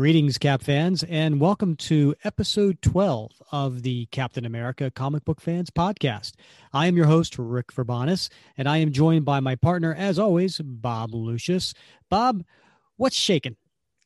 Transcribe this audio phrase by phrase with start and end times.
[0.00, 5.68] Greetings, Cap fans, and welcome to episode 12 of the Captain America Comic Book Fans
[5.68, 6.32] podcast.
[6.72, 10.58] I am your host, Rick Verbanis, and I am joined by my partner, as always,
[10.58, 11.74] Bob Lucius.
[12.08, 12.44] Bob,
[12.96, 13.56] what's shaking?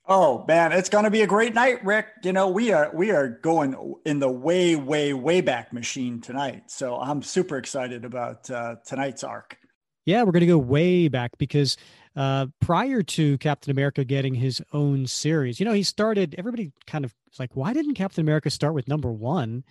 [0.08, 2.08] Oh man, it's going to be a great night, Rick.
[2.24, 6.72] You know, we are we are going in the way way way back machine tonight.
[6.72, 9.58] So I'm super excited about uh, tonight's arc.
[10.04, 11.76] Yeah, we're going to go way back because
[12.16, 15.58] uh, prior to Captain America getting his own series.
[15.58, 19.10] You know, he started, everybody kind of like, why didn't Captain America start with number
[19.10, 19.64] one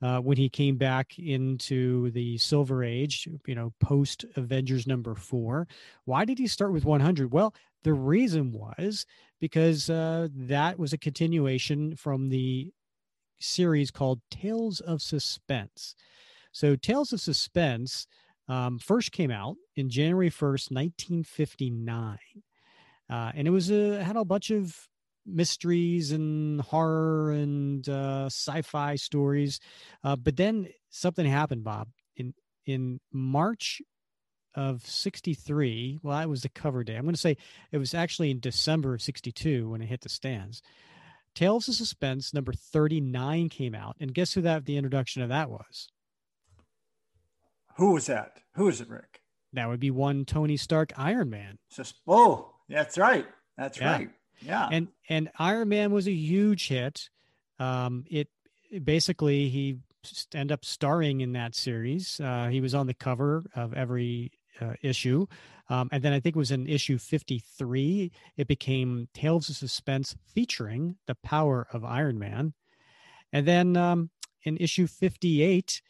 [0.00, 5.66] uh, when he came back into the Silver Age, you know, post Avengers number four?
[6.04, 7.32] Why did he start with 100?
[7.32, 9.04] Well, the reason was
[9.40, 12.72] because uh, that was a continuation from the
[13.40, 15.94] series called Tales of Suspense.
[16.52, 18.06] So, Tales of Suspense
[18.50, 22.18] um, first came out in January 1st, 1959.
[23.08, 24.88] Uh, and it was a, had a bunch of
[25.24, 29.60] mysteries and horror and uh, sci-fi stories.
[30.02, 31.88] Uh, but then something happened, Bob.
[32.16, 32.34] In
[32.66, 33.80] in March
[34.54, 36.96] of 63, well, that was the cover day.
[36.96, 37.36] I'm going to say
[37.70, 40.60] it was actually in December of 62 when it hit the stands.
[41.36, 43.96] Tales of Suspense number 39 came out.
[44.00, 45.88] And guess who that the introduction of that was?
[47.80, 48.42] Who was that?
[48.56, 49.22] Who is it, Rick?
[49.54, 51.58] That would be one Tony Stark Iron Man.
[51.74, 53.26] Just, oh, that's right.
[53.56, 53.92] That's yeah.
[53.92, 54.10] right.
[54.42, 54.68] Yeah.
[54.70, 57.08] And and Iron Man was a huge hit.
[57.58, 58.28] Um, it,
[58.70, 59.78] it basically he
[60.34, 62.20] ended up starring in that series.
[62.20, 65.26] Uh, he was on the cover of every uh, issue.
[65.70, 70.16] Um, and then I think it was in issue 53, it became Tales of Suspense
[70.34, 72.52] featuring the power of Iron Man.
[73.32, 74.10] And then um,
[74.42, 75.80] in issue 58,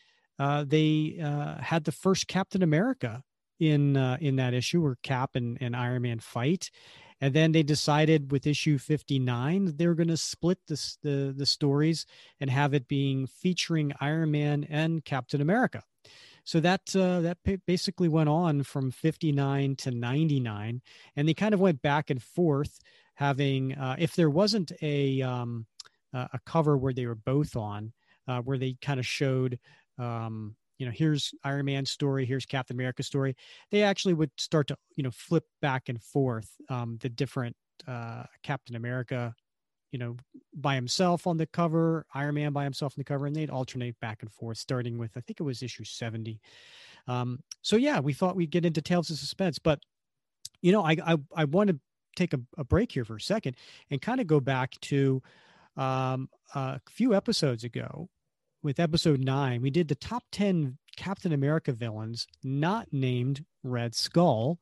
[0.40, 3.22] uh, they uh, had the first Captain America
[3.60, 6.70] in uh, in that issue where Cap and, and Iron Man fight.
[7.20, 12.06] And then they decided with issue 59 they were going to split the the stories
[12.40, 15.82] and have it being featuring Iron Man and Captain America.
[16.44, 17.36] So that uh, that
[17.66, 20.80] basically went on from 59 to 99,
[21.16, 22.78] and they kind of went back and forth,
[23.16, 25.66] having uh, if there wasn't a um,
[26.14, 27.92] a cover where they were both on,
[28.26, 29.58] uh, where they kind of showed
[30.00, 33.36] um, you know, here's Iron Man's story, here's Captain America's story.
[33.70, 37.54] They actually would start to, you know, flip back and forth um, the different
[37.86, 39.34] uh, Captain America,
[39.92, 40.16] you know,
[40.54, 44.00] by himself on the cover, Iron Man by himself on the cover, and they'd alternate
[44.00, 46.40] back and forth, starting with I think it was issue 70.
[47.06, 49.80] Um, so yeah, we thought we'd get into Tales of Suspense, but
[50.62, 51.78] you know, I I, I want to
[52.16, 53.54] take a, a break here for a second
[53.90, 55.22] and kind of go back to
[55.76, 58.08] um, a few episodes ago
[58.62, 64.58] with episode nine, we did the top 10 Captain America villains not named Red Skull.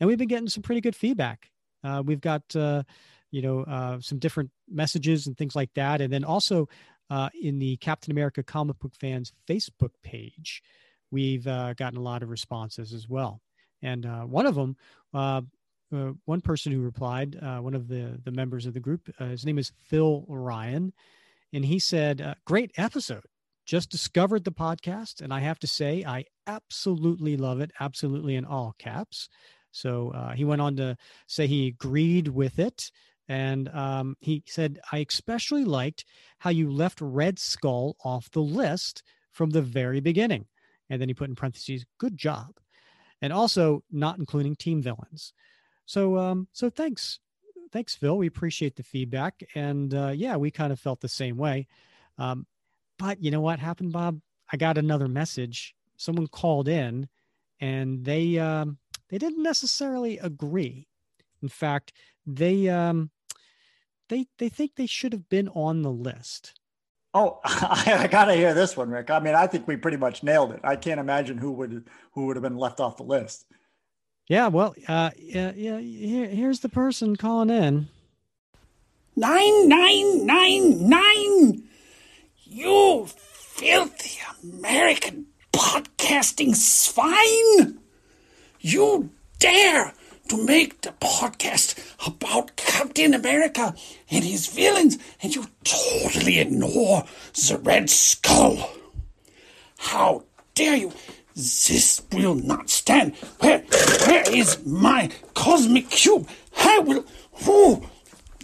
[0.00, 1.50] And we've been getting some pretty good feedback.
[1.82, 2.84] Uh, we've got, uh,
[3.30, 6.00] you know, uh, some different messages and things like that.
[6.00, 6.68] And then also
[7.10, 10.62] uh, in the Captain America comic book fans Facebook page,
[11.10, 13.40] we've uh, gotten a lot of responses as well.
[13.82, 14.76] And uh, one of them,
[16.24, 19.72] one person who replied, one of the, the members of the group, his name is
[19.76, 20.94] Phil Ryan.
[21.52, 23.24] And he said, Great episode
[23.64, 28.44] just discovered the podcast, and I have to say, I absolutely love it, absolutely in
[28.44, 29.28] all caps.
[29.70, 32.90] So uh, he went on to say he agreed with it.
[33.26, 36.04] And um, he said, I especially liked
[36.38, 40.46] how you left Red Skull off the list from the very beginning.
[40.90, 42.52] And then he put in parentheses, good job.
[43.22, 45.32] And also not including team villains.
[45.86, 47.18] So, um, so thanks.
[47.72, 48.16] Thanks, Phil.
[48.16, 49.42] We appreciate the feedback.
[49.54, 51.66] And uh, yeah, we kind of felt the same way.
[52.18, 52.46] Um,
[52.98, 54.20] but you know what happened, Bob?
[54.52, 55.74] I got another message.
[55.96, 57.08] Someone called in,
[57.60, 58.78] and they um,
[59.08, 60.88] they didn't necessarily agree.
[61.42, 61.92] In fact,
[62.26, 63.10] they um,
[64.08, 66.58] they they think they should have been on the list.
[67.14, 69.10] Oh, I gotta hear this one, Rick.
[69.10, 70.60] I mean, I think we pretty much nailed it.
[70.64, 73.46] I can't imagine who would who would have been left off the list.
[74.26, 75.78] Yeah, well, uh, yeah, yeah.
[75.78, 77.88] Here, here's the person calling in.
[79.16, 81.62] Nine, nine, nine, nine.
[82.56, 87.80] You filthy American podcasting swine!
[88.60, 89.10] You
[89.40, 89.92] dare
[90.28, 91.74] to make the podcast
[92.06, 93.74] about Captain America
[94.08, 97.02] and his villains, and you totally ignore
[97.32, 98.70] the Red Skull.
[99.78, 100.22] How
[100.54, 100.92] dare you?
[101.34, 103.16] This will not stand.
[103.40, 103.64] Where,
[104.06, 106.28] where is my cosmic cube?
[106.56, 107.04] I will.
[107.32, 107.84] Who?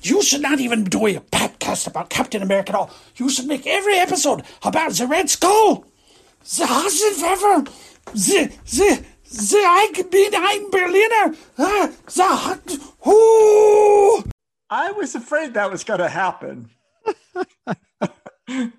[0.03, 2.91] You should not even do a podcast about Captain America at all.
[3.17, 5.85] You should make every episode about the Red Skull.
[6.41, 7.65] The Hasenpfeffer.
[8.13, 11.37] The, the, The I bin ein Berliner.
[11.59, 14.25] Ah, the, ooh.
[14.69, 16.71] I was afraid that was going to happen.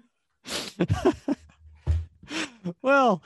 [2.82, 3.22] well,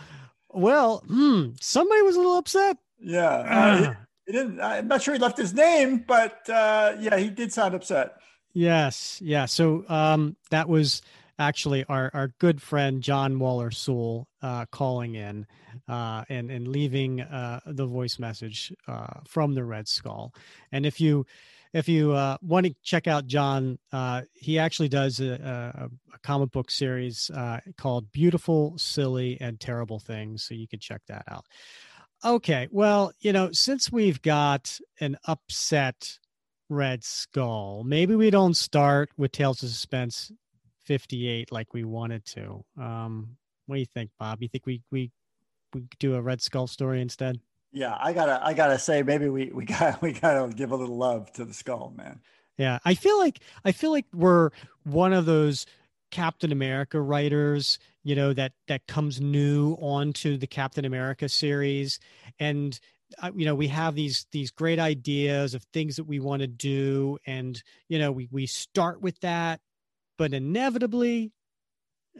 [0.49, 2.77] well, hmm, somebody was a little upset.
[2.99, 3.29] Yeah.
[3.29, 3.93] Uh,
[4.25, 7.75] he, didn't, I'm not sure he left his name, but uh, yeah, he did sound
[7.75, 8.17] upset.
[8.53, 9.19] Yes.
[9.21, 9.45] Yeah.
[9.45, 11.01] So um, that was
[11.37, 15.45] actually our, our good friend John Waller Sewell uh, calling in
[15.87, 20.33] uh, and, and leaving uh, the voice message uh, from the Red Skull.
[20.71, 21.25] And if you
[21.73, 26.19] if you uh, want to check out John, uh, he actually does a, a, a
[26.19, 27.29] comic book series
[27.75, 30.43] called Beautiful, Silly, and Terrible Things.
[30.43, 31.45] So you can check that out.
[32.25, 32.67] Okay.
[32.71, 36.17] Well, you know, since we've got an upset
[36.69, 40.31] Red Skull, maybe we don't start with Tales of Suspense
[40.85, 42.63] 58 like we wanted to.
[42.79, 43.37] Um,
[43.67, 44.41] what do you think, Bob?
[44.41, 45.11] You think we, we,
[45.73, 47.39] we do a Red Skull story instead?
[47.75, 50.97] yeah, I gotta I gotta say maybe we we got we gotta give a little
[50.97, 52.21] love to the skull, man.
[52.57, 54.49] Yeah, I feel like I feel like we're
[54.83, 55.65] one of those
[56.09, 61.99] Captain America writers, you know, that that comes new onto the Captain America series,
[62.39, 62.79] and
[63.21, 66.47] uh, you know we have these these great ideas of things that we want to
[66.47, 69.59] do, and you know we we start with that,
[70.19, 71.31] but inevitably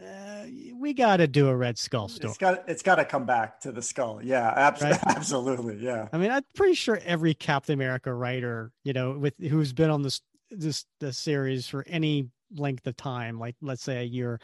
[0.01, 0.45] uh,
[0.75, 2.31] we got to do a Red Skull story.
[2.31, 4.19] It's got it's got to come back to the skull.
[4.23, 4.97] Yeah, abs- right?
[5.07, 5.77] absolutely.
[5.77, 6.09] Yeah.
[6.11, 10.01] I mean, I'm pretty sure every Captain America writer, you know, with who's been on
[10.01, 14.39] this this the series for any length of time, like let's say a year,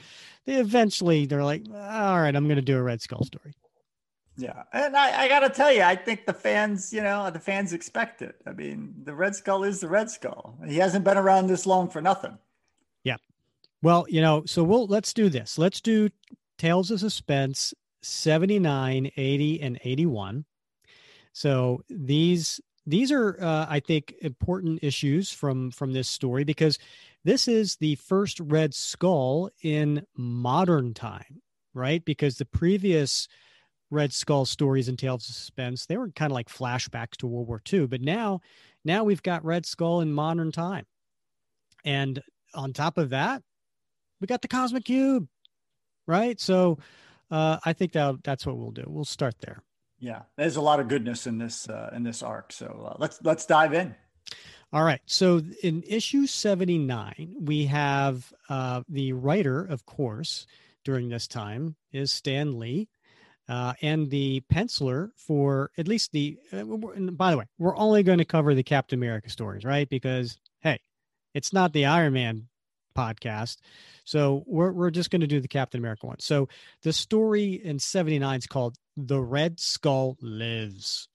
[0.46, 3.54] they eventually they're like, all right, I'm going to do a Red Skull story.
[4.38, 7.40] Yeah, and I, I got to tell you, I think the fans, you know, the
[7.40, 8.36] fans expect it.
[8.48, 10.58] I mean, the Red Skull is the Red Skull.
[10.66, 12.38] He hasn't been around this long for nothing.
[13.04, 13.18] Yeah.
[13.82, 15.58] Well, you know, so we'll let's do this.
[15.58, 16.10] Let's do
[16.58, 17.74] Tales of Suspense
[18.04, 20.46] 79, 80, and 81.
[21.34, 26.78] So these these are uh, I think important issues from from this story because
[27.24, 31.42] this is the first Red Skull in modern time,
[31.74, 32.04] right?
[32.04, 33.28] Because the previous
[33.90, 37.48] Red Skull stories and Tales of Suspense they were kind of like flashbacks to World
[37.48, 38.42] War II, but now
[38.84, 40.86] now we've got Red Skull in modern time,
[41.84, 42.22] and
[42.54, 43.44] on top of that,
[44.20, 45.28] we got the cosmic cube,
[46.08, 46.40] right?
[46.40, 46.80] So
[47.30, 48.86] uh, I think that that's what we'll do.
[48.88, 49.64] We'll start there.
[50.00, 52.52] Yeah, there's a lot of goodness in this uh, in this arc.
[52.52, 53.96] So uh, let's let's dive in.
[54.74, 55.02] All right.
[55.06, 60.48] So in issue 79, we have uh, the writer, of course,
[60.86, 62.88] during this time is Stan Lee.
[63.50, 68.20] Uh, and the penciler for at least the, uh, by the way, we're only going
[68.20, 69.90] to cover the Captain America stories, right?
[69.90, 70.80] Because, hey,
[71.34, 72.48] it's not the Iron Man
[72.96, 73.58] podcast.
[74.06, 76.20] So we're, we're just going to do the Captain America one.
[76.20, 76.48] So
[76.84, 81.10] the story in 79 is called The Red Skull Lives.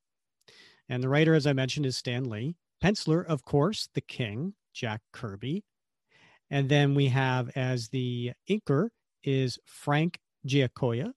[0.90, 2.54] And the writer, as I mentioned, is Stan Lee.
[2.82, 5.64] Penciler, of course, the king, Jack Kirby.
[6.50, 8.90] And then we have as the inker
[9.24, 11.12] is Frank Giacoia.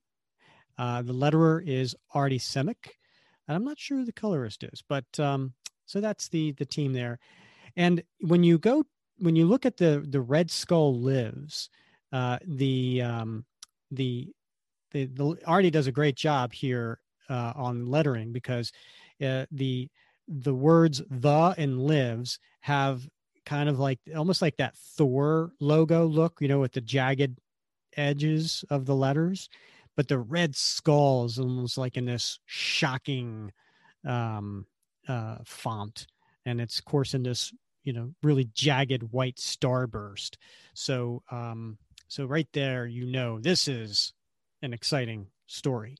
[0.77, 2.91] Uh, the letterer is Artie Simek.
[3.47, 5.53] And I'm not sure who the colorist is, but um,
[5.85, 7.19] so that's the the team there.
[7.75, 8.85] And when you go
[9.17, 11.69] when you look at the the Red Skull lives,
[12.13, 13.45] uh, the um,
[13.91, 14.31] the
[14.91, 18.71] the the Artie does a great job here uh, on lettering because
[19.23, 19.89] uh, the
[20.29, 23.07] the words the and lives have
[23.45, 27.39] kind of like almost like that Thor logo look, you know, with the jagged
[27.97, 29.49] edges of the letters,
[29.97, 33.51] but the red skull is almost like in this shocking
[34.07, 34.67] um,
[35.07, 36.05] uh, font,
[36.45, 37.51] and it's of course in this
[37.83, 40.35] you know really jagged white starburst.
[40.75, 44.13] So um so right there you know this is
[44.61, 45.97] an exciting story.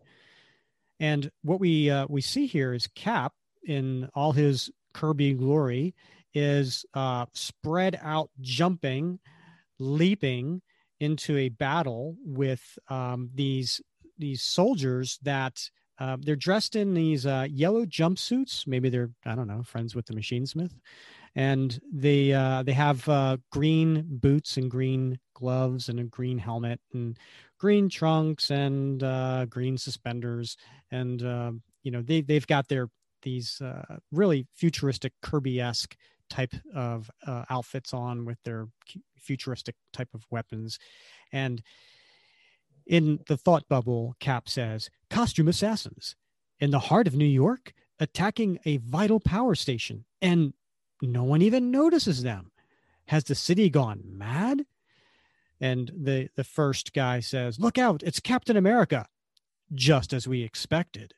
[1.00, 3.33] And what we uh, we see here is cap
[3.63, 5.94] in all his kirby glory
[6.34, 9.20] is uh spread out jumping
[9.80, 10.62] leaping
[11.00, 13.82] into a battle with um these
[14.18, 18.66] these soldiers that uh, they're dressed in these uh, yellow jumpsuits.
[18.66, 20.72] Maybe they're I don't know friends with the Machinesmith,
[21.36, 26.80] and they uh, they have uh, green boots and green gloves and a green helmet
[26.94, 27.18] and
[27.58, 30.58] green trunks and uh, green suspenders
[30.92, 31.51] and uh,
[31.84, 32.89] you know they they've got their
[33.21, 35.95] these uh, really futuristic Kirby-esque
[36.29, 38.67] type of uh, outfits on with their
[39.17, 40.79] futuristic type of weapons
[41.31, 41.61] and
[42.85, 46.15] in the thought bubble cap says costume assassins
[46.59, 50.53] in the heart of new york attacking a vital power station and
[51.01, 52.51] no one even notices them.
[53.05, 54.65] Has the city gone mad?
[55.61, 59.07] And the, the first guy says, Look out, it's Captain America,
[59.73, 61.13] just as we expected.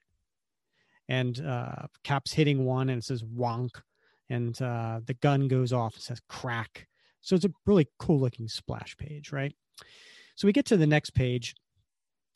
[1.11, 3.81] And uh, Cap's hitting one, and it says wonk,
[4.29, 5.97] and uh, the gun goes off.
[5.97, 6.87] It says crack.
[7.19, 9.53] So it's a really cool looking splash page, right?
[10.35, 11.53] So we get to the next page,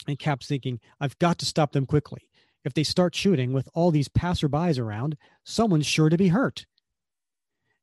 [0.09, 2.27] and Cap's thinking, I've got to stop them quickly.
[2.65, 5.15] If they start shooting with all these passerbys around,
[5.45, 6.65] someone's sure to be hurt.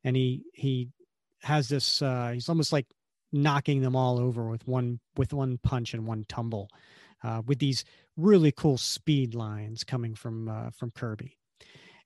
[0.05, 0.91] And he he
[1.43, 2.87] has this uh he's almost like
[3.33, 6.69] knocking them all over with one with one punch and one tumble
[7.25, 7.85] uh, with these
[8.17, 11.39] really cool speed lines coming from uh, from Kirby,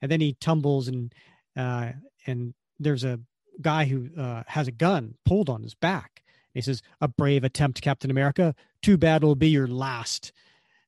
[0.01, 1.13] and then he tumbles and
[1.57, 1.93] uh,
[2.27, 3.21] and there's a
[3.61, 6.23] guy who uh, has a gun pulled on his back.
[6.55, 8.55] He says, "A brave attempt, Captain America.
[8.83, 10.33] Too bad it'll be your last."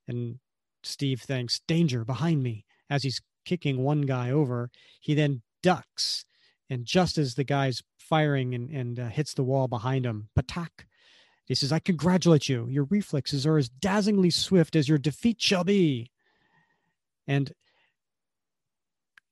[0.07, 0.39] And
[0.83, 4.71] Steve thinks, "Danger behind me!" As he's kicking one guy over,
[5.01, 6.25] he then ducks,
[6.71, 10.87] and just as the guy's firing and, and uh, hits the wall behind him, patak,
[11.49, 12.69] he says, I congratulate you.
[12.69, 16.11] Your reflexes are as dazzlingly swift as your defeat shall be.
[17.27, 17.53] And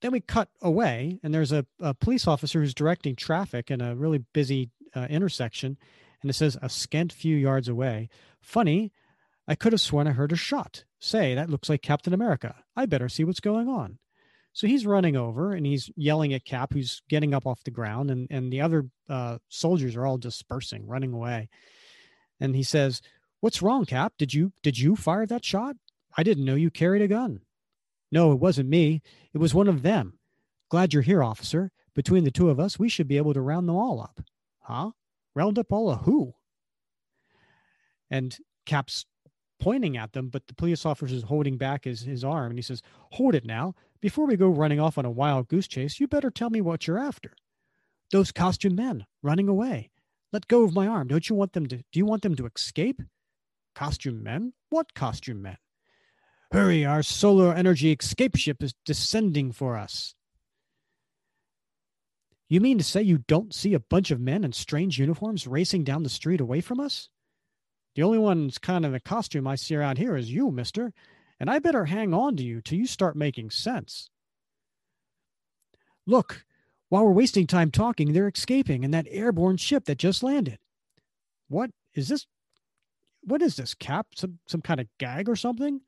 [0.01, 3.95] then we cut away, and there's a, a police officer who's directing traffic in a
[3.95, 5.77] really busy uh, intersection.
[6.21, 8.09] And it says, a scant few yards away.
[8.41, 8.91] Funny,
[9.47, 10.85] I could have sworn I heard a shot.
[10.99, 12.55] Say, that looks like Captain America.
[12.75, 13.99] I better see what's going on.
[14.53, 18.09] So he's running over and he's yelling at Cap, who's getting up off the ground,
[18.09, 21.47] and, and the other uh, soldiers are all dispersing, running away
[22.39, 23.01] and he says,
[23.39, 24.13] "What's wrong, Cap?
[24.17, 25.75] Did you did you fire that shot?
[26.15, 27.41] I didn't know you carried a gun."
[28.11, 29.01] "No, it wasn't me.
[29.33, 30.19] It was one of them.
[30.69, 31.71] Glad you're here, officer.
[31.93, 34.21] Between the two of us, we should be able to round them all up."
[34.59, 34.91] "Huh?
[35.35, 36.35] Round up all of who?"
[38.09, 39.05] And Cap's
[39.59, 42.61] pointing at them, but the police officer is holding back his, his arm and he
[42.61, 43.73] says, Hold it now.
[44.01, 46.87] Before we go running off on a wild goose chase, you better tell me what
[46.87, 47.33] you're after.
[48.11, 49.89] Those costume men running away.
[50.37, 51.07] Let go of my arm.
[51.07, 51.77] Don't you want them to?
[51.77, 53.01] Do you want them to escape?
[53.73, 54.53] Costume men?
[54.69, 55.57] What costume men?
[56.51, 60.13] Hurry, our solar energy escape ship is descending for us.
[62.49, 65.85] You mean to say you don't see a bunch of men in strange uniforms racing
[65.85, 67.09] down the street away from us?
[67.95, 70.93] The only one's kind of a costume I see around here is you, mister,
[71.39, 74.11] and I better hang on to you till you start making sense.
[76.05, 76.45] Look,
[76.89, 80.59] while we're wasting time talking, they're escaping in that airborne ship that just landed.
[81.49, 82.25] What is this?
[83.23, 84.07] What is this, Cap?
[84.15, 85.81] Some some kind of gag or something?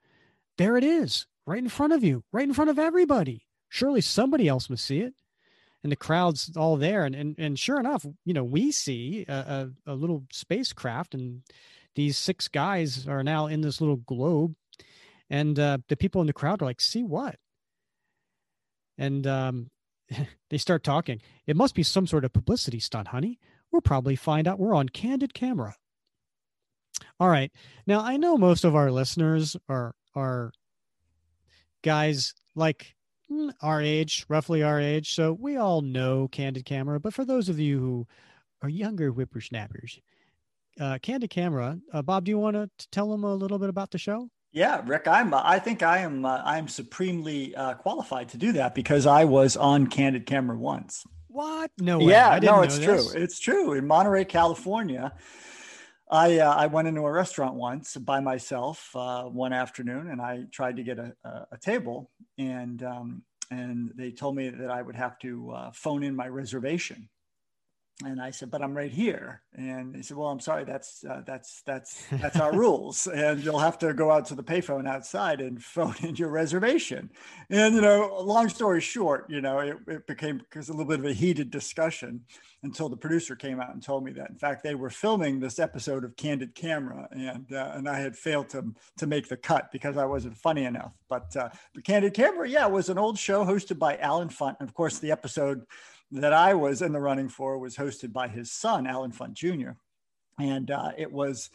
[0.58, 3.46] There it is, right in front of you, right in front of everybody.
[3.70, 5.14] Surely somebody else must see it.
[5.84, 7.06] And the crowd's all there.
[7.06, 11.44] And and, and sure enough, you know, we see a, a, a little spacecraft, and
[11.96, 14.56] these six guys are now in this little globe.
[15.30, 17.36] And uh, the people in the crowd are like, see what?
[18.98, 19.70] And um,
[20.50, 21.22] they start talking.
[21.46, 23.40] It must be some sort of publicity stunt, honey.
[23.72, 25.76] We'll probably find out we're on candid camera.
[27.20, 27.52] All right.
[27.86, 30.52] Now I know most of our listeners are are
[31.84, 32.96] guys like
[33.32, 35.14] mm, our age, roughly our age.
[35.14, 37.00] So we all know candid camera.
[37.00, 38.08] But for those of you who
[38.62, 40.00] are younger whippersnappers,
[40.80, 41.80] uh, candid camera.
[41.94, 44.30] Uh, Bob, do you want to tell them a little bit about the show?
[44.52, 45.34] Yeah, Rick, I'm.
[45.34, 46.26] I think I am.
[46.26, 51.04] Uh, I'm supremely uh, qualified to do that because I was on candid camera once.
[51.28, 51.72] What?
[51.80, 52.00] No.
[52.00, 52.12] Way.
[52.12, 53.08] Yeah, no, it's true.
[53.14, 53.74] It's true.
[53.74, 55.14] In Monterey, California,
[56.10, 60.46] I uh, I went into a restaurant once by myself uh, one afternoon, and I
[60.52, 64.82] tried to get a, a, a table, and um, and they told me that I
[64.82, 67.08] would have to uh, phone in my reservation
[68.06, 70.64] and I said, "But I'm right here." And he said, "Well, I'm sorry.
[70.64, 74.44] That's uh, that's that's that's our rules, and you'll have to go out to the
[74.44, 77.10] payphone outside and phone in your reservation."
[77.50, 81.00] And you know, long story short, you know, it, it became because a little bit
[81.00, 82.22] of a heated discussion
[82.64, 85.60] until the producer came out and told me that, in fact, they were filming this
[85.60, 89.74] episode of Candid Camera, and uh, and I had failed to to make the cut
[89.74, 90.94] because I wasn't funny enough.
[91.10, 91.50] But uh,
[91.84, 95.12] Candid Camera, yeah, was an old show hosted by Allen Funt, and of course, the
[95.12, 95.66] episode
[96.12, 99.72] that I was in the running for was hosted by his son, Allen Funt Jr.
[100.40, 101.50] And uh, it was,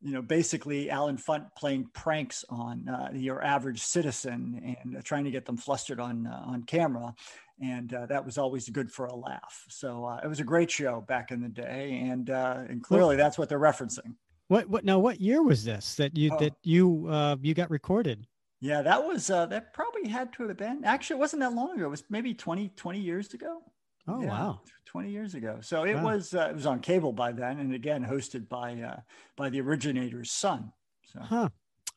[0.00, 5.24] you know, basically Allen Funt playing pranks on uh, your average citizen and uh, trying
[5.24, 7.14] to get them flustered on uh, on camera.
[7.60, 9.64] And uh, that was always good for a laugh.
[9.68, 13.36] So uh, it was a great show back in the day, and and clearly that's
[13.36, 14.14] what they're referencing.
[14.46, 15.00] What what now?
[15.00, 16.38] What year was this that you oh.
[16.38, 18.26] that you you got recorded?
[18.60, 21.86] Yeah, that was that probably had to have been actually it wasn't that long ago.
[21.86, 23.60] It was maybe 20, 20 years ago.
[24.08, 25.58] Oh yeah, wow, twenty years ago.
[25.60, 26.04] So it wow.
[26.04, 29.00] was uh, it was on cable by then, and again hosted by uh,
[29.36, 30.72] by the originator's son.
[31.12, 31.20] So.
[31.20, 31.48] Huh.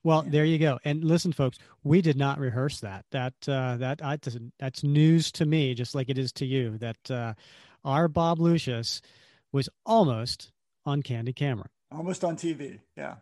[0.03, 0.31] Well, yeah.
[0.31, 0.79] there you go.
[0.83, 3.05] And listen, folks, we did not rehearse that.
[3.11, 4.17] That uh, that I,
[4.59, 6.77] that's news to me, just like it is to you.
[6.77, 7.33] That uh,
[7.85, 9.01] our Bob Lucius
[9.51, 10.51] was almost
[10.85, 12.79] on Candid Camera, almost on TV.
[12.97, 13.15] Yeah.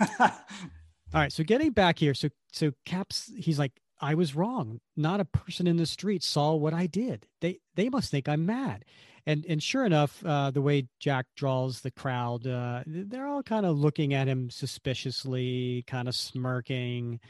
[0.18, 1.32] All right.
[1.32, 4.80] So getting back here, so so Caps, he's like, I was wrong.
[4.96, 7.26] Not a person in the street saw what I did.
[7.40, 8.84] They they must think I'm mad.
[9.24, 13.64] And and sure enough, uh, the way Jack draws the crowd, uh, they're all kind
[13.64, 17.20] of looking at him suspiciously, kind of smirking.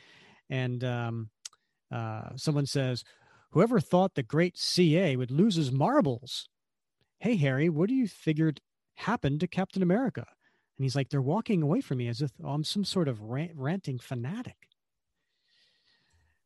[0.48, 1.30] And um,
[1.90, 3.04] uh, someone says,
[3.50, 6.48] "Whoever thought the great CA would lose his marbles?"
[7.20, 8.60] Hey Harry, what do you figured
[8.96, 10.24] happened to Captain America?
[10.78, 13.52] And he's like, "They're walking away from me as if I'm some sort of rant-
[13.54, 14.71] ranting fanatic."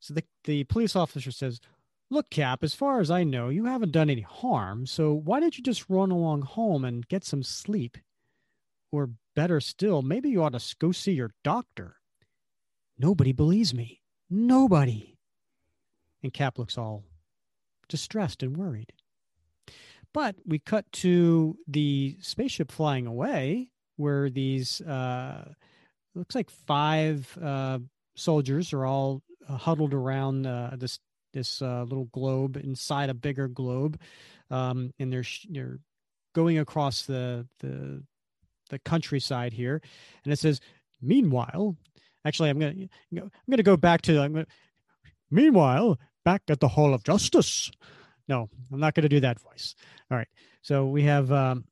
[0.01, 1.61] So the, the police officer says,
[2.09, 5.59] Look, Cap, as far as I know, you haven't done any harm, so why don't
[5.59, 7.99] you just run along home and get some sleep?
[8.93, 11.97] Or better still, maybe you ought to go see your doctor.
[12.97, 14.03] Nobody believes me.
[14.31, 15.19] Nobody.
[16.23, 17.05] And Cap looks all
[17.89, 18.93] distressed and worried.
[20.13, 25.53] But we cut to the spaceship flying away, where these uh,
[26.15, 27.81] looks like five uh,
[28.15, 30.99] soldiers are all huddled around uh, this
[31.33, 34.01] this uh, little globe inside a bigger globe,
[34.51, 35.79] um, and they're they're
[36.35, 38.03] going across the the
[38.71, 39.81] the countryside here,
[40.25, 40.61] and it says,
[41.01, 41.77] "Meanwhile,
[42.25, 42.75] actually, I'm gonna
[43.13, 44.47] I'm gonna go back to I'm gonna,
[45.31, 47.71] meanwhile back at the Hall of Justice."
[48.29, 49.75] No, I'm not to do that voice.
[50.11, 50.29] All right,
[50.63, 51.65] so we have um,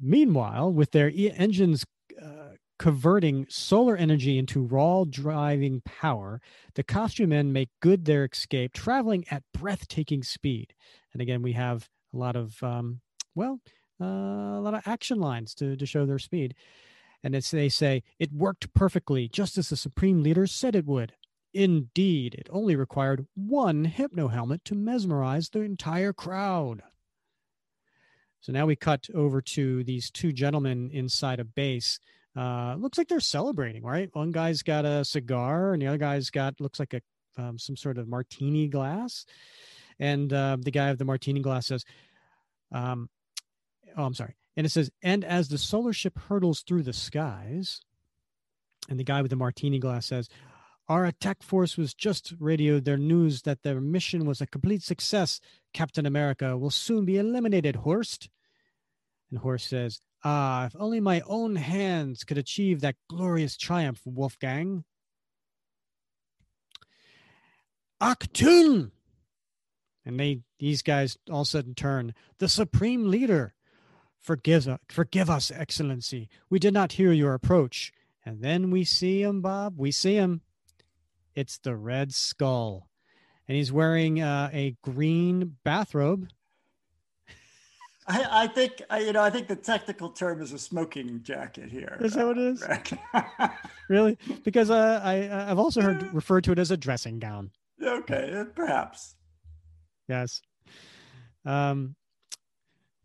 [0.00, 1.84] meanwhile with their e- engines
[2.22, 2.45] uh,
[2.78, 6.40] converting solar energy into raw driving power,
[6.74, 10.74] the costume men make good their escape, traveling at breathtaking speed.
[11.12, 13.00] And again, we have a lot of, um,
[13.34, 13.60] well,
[14.00, 16.54] uh, a lot of action lines to, to show their speed.
[17.22, 21.14] And as they say, it worked perfectly, just as the Supreme Leader said it would.
[21.54, 26.82] Indeed, it only required one hypno helmet to mesmerize the entire crowd.
[28.40, 31.98] So now we cut over to these two gentlemen inside a base
[32.36, 34.10] uh, looks like they're celebrating, right?
[34.12, 37.00] One guy's got a cigar, and the other guy's got looks like a
[37.38, 39.26] um, some sort of martini glass.
[39.98, 41.84] And uh, the guy of the martini glass says,
[42.72, 43.08] um,
[43.96, 47.80] "Oh, I'm sorry." And it says, "And as the solar ship hurtles through the skies,"
[48.88, 50.28] and the guy with the martini glass says,
[50.88, 55.40] our attack force was just radioed their news that their mission was a complete success.
[55.72, 58.28] Captain America will soon be eliminated, Horst.
[59.30, 64.84] And Horst says, Ah, if only my own hands could achieve that glorious triumph, Wolfgang.
[68.00, 68.90] Achtung!
[70.04, 72.14] And they, these guys all sudden turn.
[72.38, 73.54] The supreme leader.
[74.18, 76.28] Forgive, forgive us, Excellency.
[76.50, 77.92] We did not hear your approach.
[78.24, 79.74] And then we see him, Bob.
[79.76, 80.42] We see him.
[81.34, 82.88] It's the Red Skull.
[83.46, 86.28] And he's wearing uh, a green bathrobe
[88.08, 89.22] I, I think I, you know.
[89.22, 91.98] I think the technical term is a smoking jacket here.
[92.00, 92.64] Is that what it is?
[93.88, 94.16] really?
[94.44, 97.50] Because uh, I I've also heard referred to it as a dressing gown.
[97.82, 99.16] Okay, uh, perhaps.
[100.08, 100.40] Yes.
[101.44, 101.96] Um.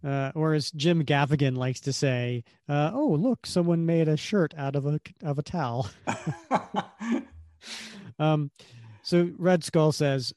[0.03, 4.53] Uh, or as Jim Gaffigan likes to say, uh, "Oh, look, someone made a shirt
[4.57, 5.89] out of a of a towel."
[8.19, 8.51] um,
[9.03, 10.33] so Red Skull says,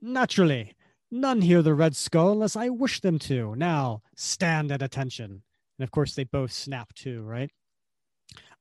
[0.00, 0.74] "Naturally,
[1.16, 3.54] None hear the Red Skull unless I wish them to.
[3.54, 5.44] Now, stand at attention.
[5.78, 7.52] And of course, they both snap too, right?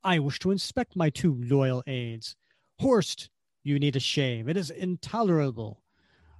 [0.03, 2.35] I wish to inspect my two loyal aides.
[2.79, 3.31] Horst,
[3.63, 4.47] you need a shave.
[4.47, 5.81] It is intolerable.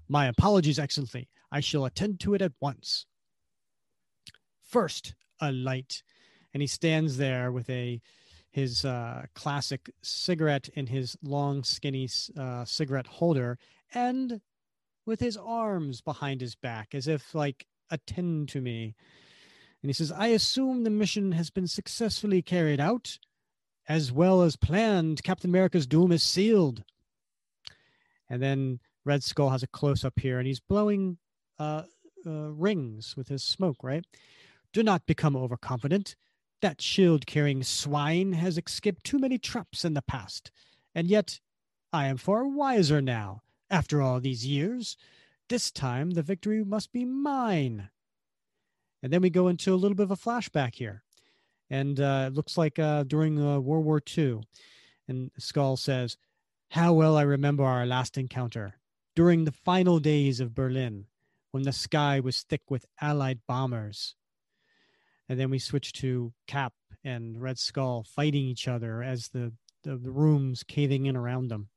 [0.08, 1.30] My apologies, Excellency.
[1.52, 3.08] I shall attend to it at once.
[4.62, 6.04] First, a light.
[6.54, 8.00] And he stands there with a
[8.52, 13.58] his uh, classic cigarette in his long, skinny uh, cigarette holder
[13.96, 14.40] and
[15.06, 18.96] with his arms behind his back as if like attend to me.
[19.82, 23.18] And he says i assume the mission has been successfully carried out
[23.88, 25.24] as well as planned.
[25.24, 26.84] Captain america's doom is sealed.
[28.30, 31.18] And then red skull has a close up here and he's blowing
[31.60, 31.84] uh,
[32.26, 34.06] uh, rings with his smoke right?
[34.72, 36.16] Do not become overconfident.
[36.62, 40.52] That shield carrying swine has escaped too many traps in the past.
[40.96, 41.40] And yet
[41.92, 43.42] i am far wiser now
[43.74, 44.96] after all these years,
[45.50, 47.90] this time the victory must be mine.
[49.02, 51.04] And then we go into a little bit of a flashback here.
[51.72, 54.42] And uh, it looks like uh, during uh, World War II.
[55.08, 56.18] And Skull says,
[56.70, 58.76] How well I remember our last encounter
[59.16, 61.08] during the final days of Berlin
[61.50, 64.16] when the sky was thick with Allied bombers.
[65.28, 69.98] And then we switch to Cap and Red Skull fighting each other as the, the,
[69.98, 71.70] the rooms caving in around them.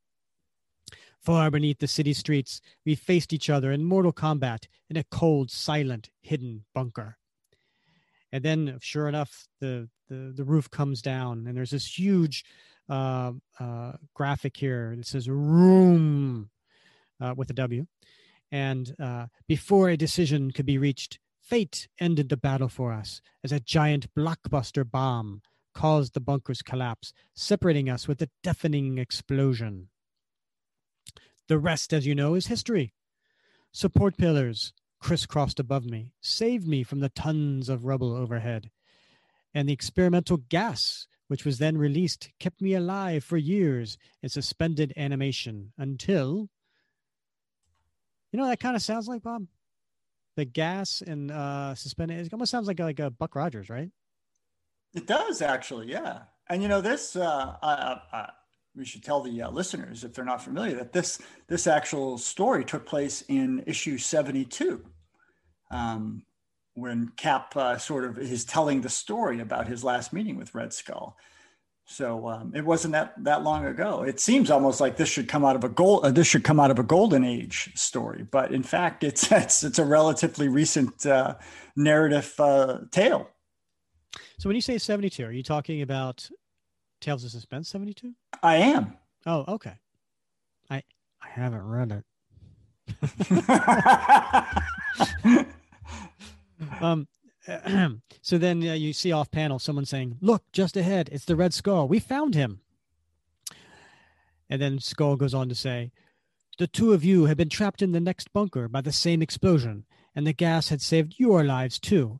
[1.19, 5.51] Far beneath the city streets, we faced each other in mortal combat in a cold,
[5.51, 7.17] silent, hidden bunker.
[8.31, 12.45] And then, sure enough, the, the, the roof comes down, and there's this huge
[12.89, 14.95] uh, uh, graphic here.
[14.97, 16.49] It says room.
[17.19, 17.85] uh, with a W.
[18.51, 23.51] And uh, before a decision could be reached, fate ended the battle for us as
[23.51, 25.41] a giant blockbuster bomb
[25.73, 29.89] caused the bunker's collapse, separating us with a deafening explosion.
[31.47, 32.93] The rest, as you know, is history.
[33.71, 38.71] Support pillars crisscrossed above me saved me from the tons of rubble overhead.
[39.53, 44.93] And the experimental gas, which was then released, kept me alive for years in suspended
[44.97, 46.49] animation until.
[48.31, 49.47] You know, that kind of sounds like Bob.
[50.35, 52.25] The gas and uh, suspended.
[52.25, 53.89] It almost sounds like like a Buck Rogers, right?
[54.93, 56.23] It does actually, yeah.
[56.49, 57.55] And you know this, uh,
[58.77, 62.63] we should tell the uh, listeners if they're not familiar that this this actual story
[62.63, 64.85] took place in issue seventy two,
[65.71, 66.23] um,
[66.75, 70.73] when Cap uh, sort of is telling the story about his last meeting with Red
[70.73, 71.17] Skull.
[71.89, 74.03] So um, it wasn't that that long ago.
[74.03, 76.05] It seems almost like this should come out of a gold.
[76.05, 79.63] Uh, this should come out of a golden age story, but in fact, it's it's,
[79.63, 81.35] it's a relatively recent uh,
[81.75, 83.29] narrative uh, tale.
[84.39, 86.29] So when you say 72, are you talking about
[86.99, 88.13] Tales of Suspense 72?
[88.43, 88.97] I am.
[89.25, 89.79] Oh, okay.
[90.69, 90.83] I
[91.21, 92.03] I haven't read it.
[96.81, 97.07] um
[98.21, 101.53] so then uh, you see off panel someone saying, "Look, just ahead, it's the Red
[101.53, 101.87] Skull.
[101.87, 102.61] We found him."
[104.49, 105.91] And then Skull goes on to say,
[106.57, 109.85] "The two of you had been trapped in the next bunker by the same explosion,
[110.15, 112.19] and the gas had saved your lives too.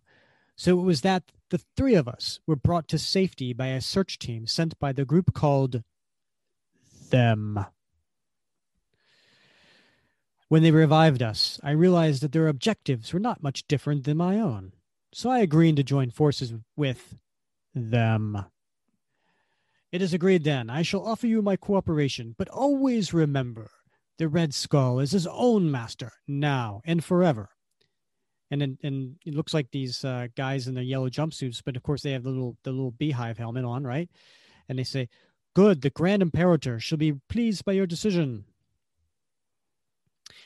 [0.57, 4.17] So it was that the three of us were brought to safety by a search
[4.17, 5.83] team sent by the group called
[7.11, 7.63] Them.
[10.49, 14.39] When they revived us, I realized that their objectives were not much different than my
[14.39, 14.73] own,
[15.13, 17.17] so I agreed to join forces with
[17.75, 18.45] them.
[19.91, 23.69] It is agreed then, I shall offer you my cooperation, but always remember
[24.17, 27.49] the Red Skull is his own master, now and forever
[28.51, 31.83] and then and it looks like these uh, guys in their yellow jumpsuits, but of
[31.83, 34.09] course they have the little the little beehive helmet on, right?
[34.69, 35.09] And they say,
[35.53, 38.45] "Good, the Grand Imperator shall be pleased by your decision."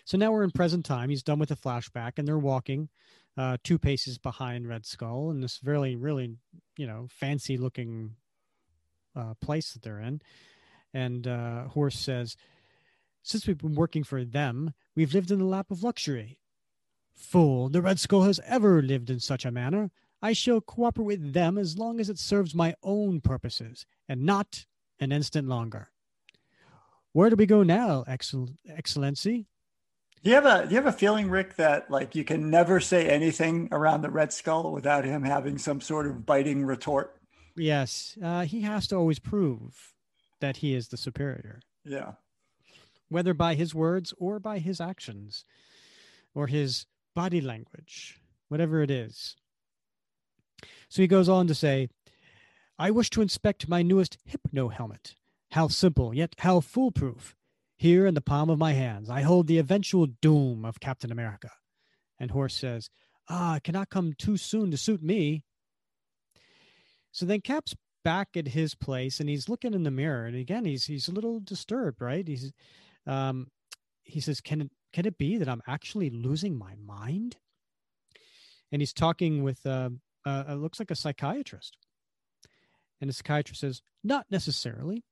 [0.06, 1.10] So now we're in present time.
[1.10, 2.90] He's done with the flashback, and they're walking
[3.38, 6.36] uh, two paces behind Red Skull in this really, really,
[6.78, 8.16] you know, fancy looking
[9.16, 10.22] uh, place that they're in.
[10.94, 12.36] And uh, Horst says,
[13.24, 16.40] "Since we've been working for them, we've lived in the lap of luxury."
[17.14, 19.92] Fool, the Red Skull has ever lived in such a manner.
[20.22, 24.66] I shall cooperate with them as long as it serves my own purposes, and not
[25.00, 25.90] an instant longer.
[27.14, 29.48] Where do we go now, Excel- Excellency?
[30.24, 32.80] Do you have a do you have a feeling, Rick, that like you can never
[32.80, 37.18] say anything around the Red Skull without him having some sort of biting retort?
[37.56, 39.94] Yes, uh, he has to always prove
[40.40, 41.62] that he is the superior.
[41.84, 42.14] Yeah,
[43.10, 45.44] whether by his words or by his actions,
[46.36, 49.36] or his body language, whatever it is.
[50.90, 51.90] So he goes on to say,
[52.78, 55.16] I wish to inspect my newest hypno helmet.
[55.52, 57.36] How simple, yet how foolproof.
[57.78, 61.50] Here in the palm of my hands, I hold the eventual doom of Captain America.
[62.20, 62.90] And Horst says,
[63.28, 65.44] Ah, it cannot come too soon to suit me.
[67.12, 70.26] So then Cap's back at his place and he's looking in the mirror.
[70.26, 72.28] And again, he's he's a little disturbed, right?
[72.28, 72.52] He's
[73.08, 73.48] um
[74.04, 77.38] he says, Can can it be that I'm actually losing my mind?
[78.72, 79.90] And he's talking with, uh,
[80.26, 81.78] uh, it looks like a psychiatrist.
[83.00, 85.04] And the psychiatrist says, Not necessarily.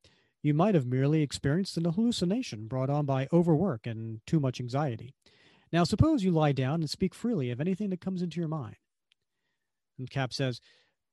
[0.42, 5.14] You might have merely experienced an hallucination brought on by overwork and too much anxiety.
[5.74, 8.78] Now, suppose you lie down and speak freely of anything that comes into your mind.
[9.98, 10.62] And Cap says,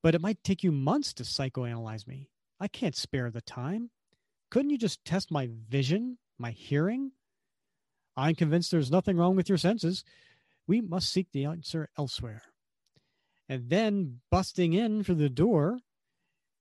[0.01, 2.29] But it might take you months to psychoanalyze me.
[2.59, 3.89] I can't spare the time.
[4.49, 7.11] Couldn't you just test my vision, my hearing,
[8.17, 10.03] I'm convinced there's nothing wrong with your senses.
[10.65, 12.41] We must seek the answer elsewhere.
[13.47, 15.79] And then busting in for the door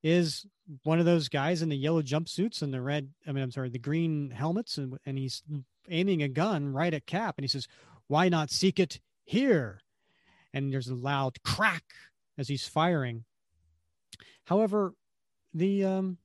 [0.02, 0.46] is
[0.84, 3.70] one of those guys in the yellow jumpsuits and the red, I mean, I'm sorry,
[3.70, 5.42] the green helmets, and, and he's
[5.88, 7.34] aiming a gun right at Cap.
[7.38, 7.66] And he says,
[8.06, 9.80] Why not seek it here?
[10.52, 11.84] And there's a loud crack
[12.38, 13.24] as he's firing.
[14.44, 14.94] However,
[15.52, 16.18] the um,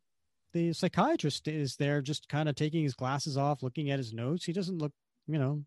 [0.54, 4.46] the psychiatrist is there just kind of taking his glasses off, looking at his notes.
[4.46, 4.92] He doesn't look
[5.32, 5.64] you know,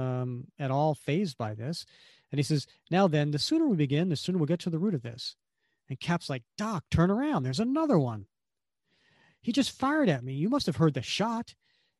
[0.00, 1.84] um, at all phased by this.
[2.30, 4.78] And he says, Now then, the sooner we begin, the sooner we'll get to the
[4.78, 5.36] root of this.
[5.88, 7.42] And Cap's like, Doc, turn around.
[7.42, 8.26] There's another one.
[9.40, 10.34] He just fired at me.
[10.34, 11.54] You must have heard the shot.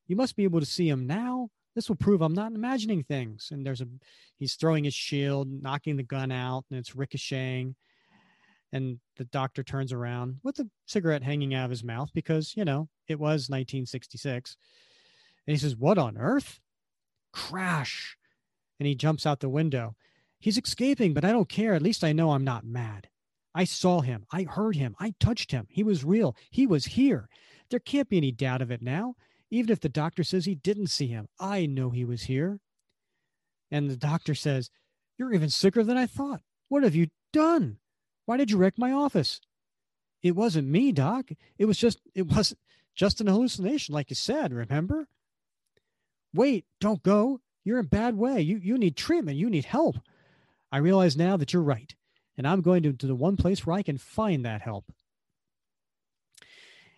[0.06, 1.50] You must be able to see him now.
[1.74, 3.48] This will prove I'm not imagining things.
[3.52, 3.86] And there's a,
[4.36, 7.76] he's throwing his shield, knocking the gun out, and it's ricocheting.
[8.72, 12.64] And the doctor turns around with the cigarette hanging out of his mouth because, you
[12.64, 14.56] know, it was 1966.
[15.46, 16.60] And he says, What on earth?
[17.38, 18.16] Crash!
[18.80, 19.94] And he jumps out the window.
[20.40, 21.74] He's escaping, but I don't care.
[21.74, 23.08] At least I know I'm not mad.
[23.54, 24.26] I saw him.
[24.32, 24.96] I heard him.
[24.98, 25.66] I touched him.
[25.70, 26.34] He was real.
[26.50, 27.28] He was here.
[27.70, 29.14] There can't be any doubt of it now.
[29.50, 32.58] Even if the doctor says he didn't see him, I know he was here.
[33.70, 34.70] And the doctor says,
[35.16, 36.42] You're even sicker than I thought.
[36.68, 37.78] What have you done?
[38.26, 39.40] Why did you wreck my office?
[40.22, 41.30] It wasn't me, Doc.
[41.56, 42.60] It was just, it wasn't
[42.96, 45.06] just an hallucination, like you said, remember?
[46.34, 47.40] Wait, don't go.
[47.64, 48.40] You're in bad way.
[48.40, 49.36] You, you need treatment.
[49.36, 49.96] You need help.
[50.70, 51.94] I realize now that you're right.
[52.36, 54.84] And I'm going to, to the one place where I can find that help.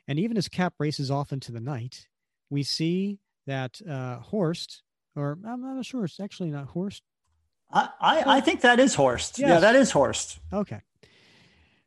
[0.07, 2.09] And even as Cap races off into the night,
[2.51, 4.83] we see that uh, Horst,
[5.17, 7.03] or I'm not sure, it's actually not Horst.
[7.73, 9.39] I, I, I think that is Horst.
[9.39, 9.49] Yes.
[9.49, 10.41] Yeah, that is Horst.
[10.53, 10.81] Okay.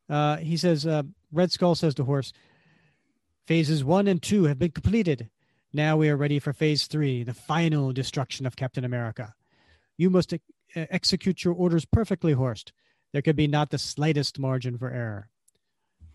[0.09, 2.35] Uh, he says, uh, Red Skull says to Horst,
[3.45, 5.29] phases one and two have been completed.
[5.73, 9.33] Now we are ready for phase three, the final destruction of Captain America.
[9.97, 10.43] You must ex-
[10.75, 12.73] execute your orders perfectly, Horst.
[13.11, 15.29] There could be not the slightest margin for error.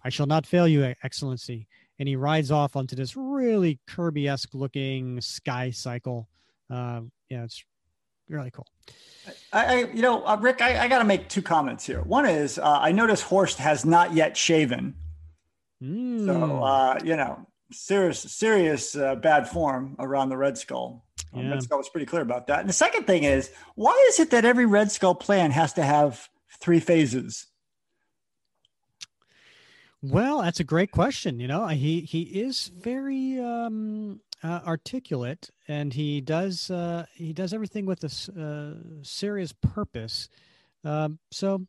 [0.04, 1.66] I shall not fail you, Excellency
[1.98, 6.28] and he rides off onto this really Kirby esque looking sky cycle.
[6.70, 7.64] Uh, yeah, it's
[8.28, 8.66] really cool.
[9.52, 12.02] I, I you know, uh, Rick, I, I got to make two comments here.
[12.02, 14.94] One is uh, I notice Horst has not yet shaven,
[15.82, 16.24] mm.
[16.24, 21.04] so uh, you know, serious, serious uh, bad form around the Red Skull.
[21.32, 21.50] Um, yeah.
[21.50, 22.60] Red Skull was pretty clear about that.
[22.60, 25.82] And the second thing is, why is it that every Red Skull plan has to
[25.82, 26.28] have
[26.60, 27.46] three phases?
[30.00, 31.40] Well, that's a great question.
[31.40, 37.52] You know, he he is very um, uh, articulate, and he does uh, he does
[37.52, 40.28] everything with a uh, serious purpose.
[40.84, 41.66] Um, so,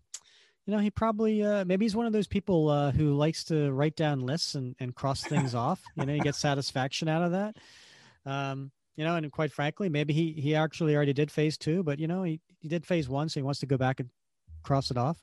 [0.69, 3.71] you know, he probably uh, maybe he's one of those people uh, who likes to
[3.71, 5.81] write down lists and, and cross things off.
[5.95, 7.57] You know, he gets satisfaction out of that.
[8.23, 11.97] Um, you know, and quite frankly, maybe he he actually already did phase two, but
[11.97, 14.11] you know, he he did phase one, so he wants to go back and
[14.61, 15.17] cross it off.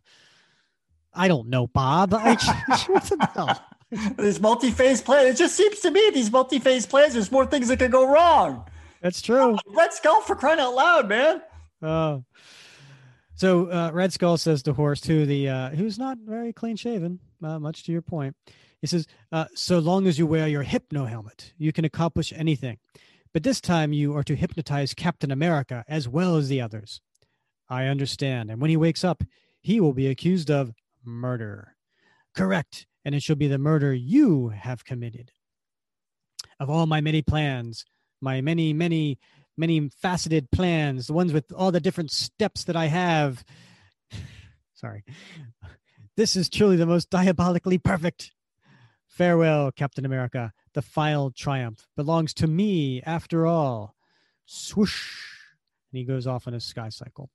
[1.14, 2.12] I don't know, Bob.
[2.12, 2.32] I,
[2.88, 4.14] what the hell?
[4.18, 5.28] These multi-phase plans.
[5.32, 7.12] It just seems to me these multi-phase plans.
[7.12, 8.64] There's more things that could go wrong.
[9.00, 9.56] That's true.
[9.68, 11.40] Red Skull for crying out loud, man.
[11.82, 12.24] Oh.
[13.36, 17.20] So uh, Red Skull says to Horst, who the uh, who's not very clean shaven,
[17.44, 18.34] uh, much to your point.
[18.80, 22.78] He says, uh, "So long as you wear your hypno helmet, you can accomplish anything.
[23.34, 27.02] But this time, you are to hypnotize Captain America as well as the others.
[27.68, 28.50] I understand.
[28.50, 29.22] And when he wakes up,
[29.60, 30.72] he will be accused of
[31.04, 31.76] murder.
[32.34, 32.86] Correct.
[33.04, 35.32] And it shall be the murder you have committed.
[36.58, 37.84] Of all my many plans,
[38.20, 39.18] my many, many,
[39.56, 43.44] many faceted plans, the ones with all the different steps that I have.
[44.74, 45.04] Sorry.
[46.16, 48.32] This is truly the most diabolically perfect.
[49.06, 50.52] Farewell, Captain America.
[50.74, 53.96] The final triumph belongs to me after all.
[54.44, 55.12] Swoosh.
[55.90, 57.30] And he goes off on his sky cycle.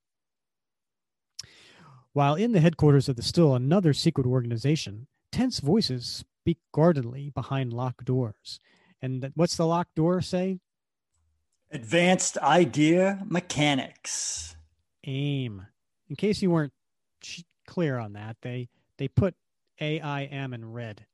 [2.13, 7.71] While in the headquarters of the still another secret organization, tense voices speak guardedly behind
[7.71, 8.59] locked doors.
[9.01, 10.59] And what's the locked door say?
[11.73, 14.57] Advanced Idea Mechanics.
[15.05, 15.65] AIM.
[16.09, 16.73] In case you weren't
[17.65, 19.35] clear on that, they they put
[19.79, 21.05] AIM in red.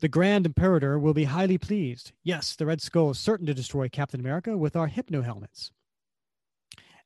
[0.00, 2.12] The Grand Imperator will be highly pleased.
[2.24, 5.70] Yes, the Red Skull is certain to destroy Captain America with our hypno helmets.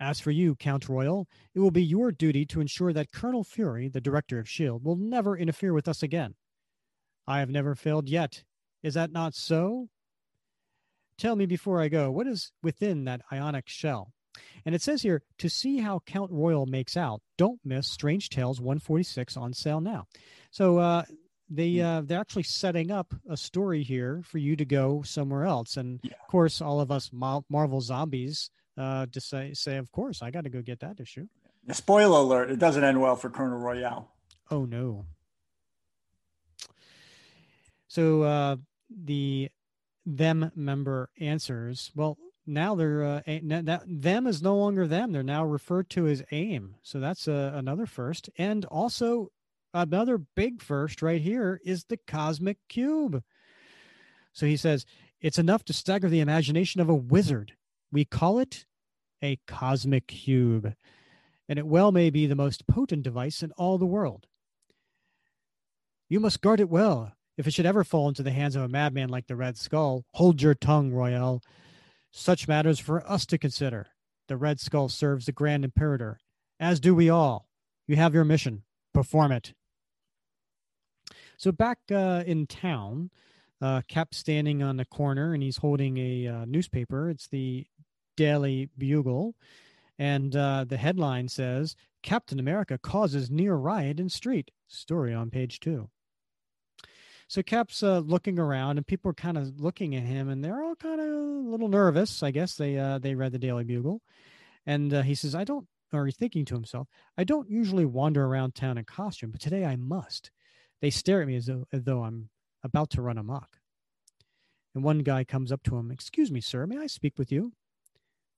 [0.01, 3.89] As for you, Count Royale, it will be your duty to ensure that Colonel Fury,
[3.89, 6.35] the director of S.H.I.E.L.D., will never interfere with us again.
[7.27, 8.43] I have never failed yet.
[8.83, 9.91] Is that not so?
[11.19, 14.13] Tell me before I go, what is within that ionic shell?
[14.65, 18.61] And it says here to see how Count Royale makes out, don't miss Strange Tales
[18.61, 20.07] 146 on sale now.
[20.51, 21.05] So, uh,
[21.51, 21.85] they hmm.
[21.85, 25.99] uh, they're actually setting up a story here for you to go somewhere else and
[26.03, 26.13] yeah.
[26.13, 30.45] of course all of us marvel zombies uh, to say, say, of course, I got
[30.45, 31.27] to go get that issue.
[31.73, 34.11] Spoiler alert: It doesn't end well for Colonel Royale.
[34.51, 35.05] Oh no.
[37.89, 38.57] So uh,
[39.05, 39.51] the
[40.17, 41.93] them member answers.
[41.95, 42.17] Well,
[42.47, 45.13] now they're uh, that them is no longer them.
[45.13, 46.77] They're now referred to as AIM.
[46.83, 49.29] So that's uh, another first, and also
[49.75, 53.23] another big first right here is the cosmic cube.
[54.33, 54.87] So he says
[55.21, 57.53] it's enough to stagger the imagination of a wizard.
[57.93, 58.65] We call it
[59.23, 60.73] a cosmic cube,
[61.49, 64.27] and it well may be the most potent device in all the world.
[66.09, 67.13] You must guard it well.
[67.39, 70.05] If it should ever fall into the hands of a madman like the Red Skull,
[70.13, 71.41] hold your tongue, Royale.
[72.11, 73.87] Such matters for us to consider.
[74.27, 76.19] The Red Skull serves the Grand Imperator,
[76.59, 77.49] as do we all.
[77.87, 78.65] You have your mission.
[78.93, 79.55] Perform it.
[81.37, 83.11] So back uh, in town,
[83.63, 87.09] uh, Cap standing on the corner and he's holding a uh, newspaper.
[87.09, 87.67] It's the
[88.17, 89.37] Daily Bugle.
[89.97, 94.51] And uh, the headline says Captain America causes near riot in street.
[94.67, 95.89] Story on page two.
[97.29, 100.63] So Cap's uh, looking around, and people are kind of looking at him, and they're
[100.63, 102.23] all kind of a little nervous.
[102.23, 104.01] I guess they uh, they read the Daily Bugle,
[104.65, 106.89] and uh, he says, "I don't," or he's thinking to himself,
[107.19, 110.31] "I don't usually wander around town in costume, but today I must."
[110.81, 112.31] They stare at me as though, as though I'm
[112.65, 113.59] about to run amok.
[114.75, 117.53] And one guy comes up to him, "Excuse me, sir, may I speak with you?"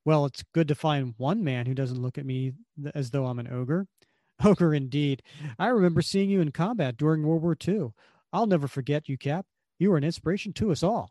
[0.04, 2.54] Well, it's good to find one man who doesn't look at me
[2.92, 3.86] as though I'm an ogre.
[4.44, 5.22] Ogre indeed.
[5.58, 7.92] I remember seeing you in combat during World War II.
[8.32, 9.46] I'll never forget you, Cap.
[9.78, 11.10] You were an inspiration to us all.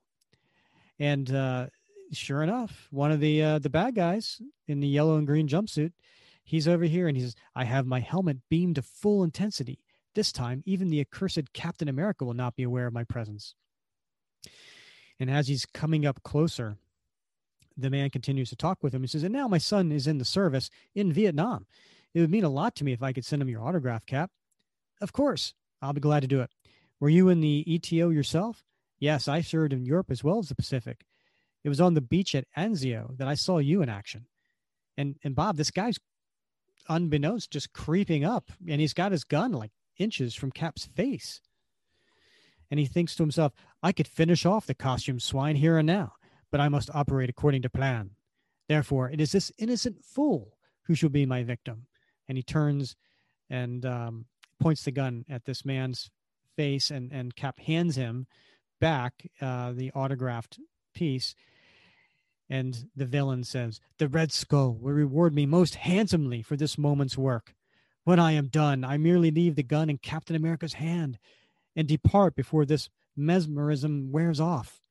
[1.00, 1.68] And uh,
[2.12, 5.94] sure enough, one of the uh, the bad guys in the yellow and green jumpsuit,
[6.44, 9.80] he's over here and he says, "I have my helmet beamed to full intensity.
[10.16, 13.56] This time, even the accursed Captain America will not be aware of my presence."
[15.20, 16.78] And as he's coming up closer,
[17.78, 19.02] the man continues to talk with him.
[19.02, 21.66] He says, "And now my son is in the service in Vietnam.
[22.14, 24.32] It would mean a lot to me if I could send him your autograph, Cap."
[25.02, 26.52] Of course, I'll be glad to do it.
[27.00, 28.64] Were you in the ETO yourself?
[29.00, 31.06] Yes, I served in Europe as well as the Pacific.
[31.64, 34.28] It was on the beach at Anzio that I saw you in action.
[34.98, 35.98] And and Bob, this guy's
[36.90, 41.42] unbeknownst just creeping up, and he's got his gun like inches from Cap's face.
[42.72, 46.14] And he thinks to himself, I could finish off the costume swine here and now,
[46.52, 48.12] but I must operate according to plan.
[48.68, 51.88] Therefore, it is this innocent fool who shall be my victim.
[52.28, 52.96] And he turns
[53.50, 54.26] and um,
[54.60, 56.12] points the gun at this man's
[56.60, 58.28] face and and Cap hands him
[58.82, 60.60] back uh, the autographed
[60.94, 61.34] piece.
[62.50, 67.18] And the villain says, The Red Skull will reward me most handsomely for this moment's
[67.18, 67.54] work.
[68.04, 71.18] When I am done, I merely leave the gun in Captain America's hand
[71.78, 74.82] and depart before this mesmerism wears off.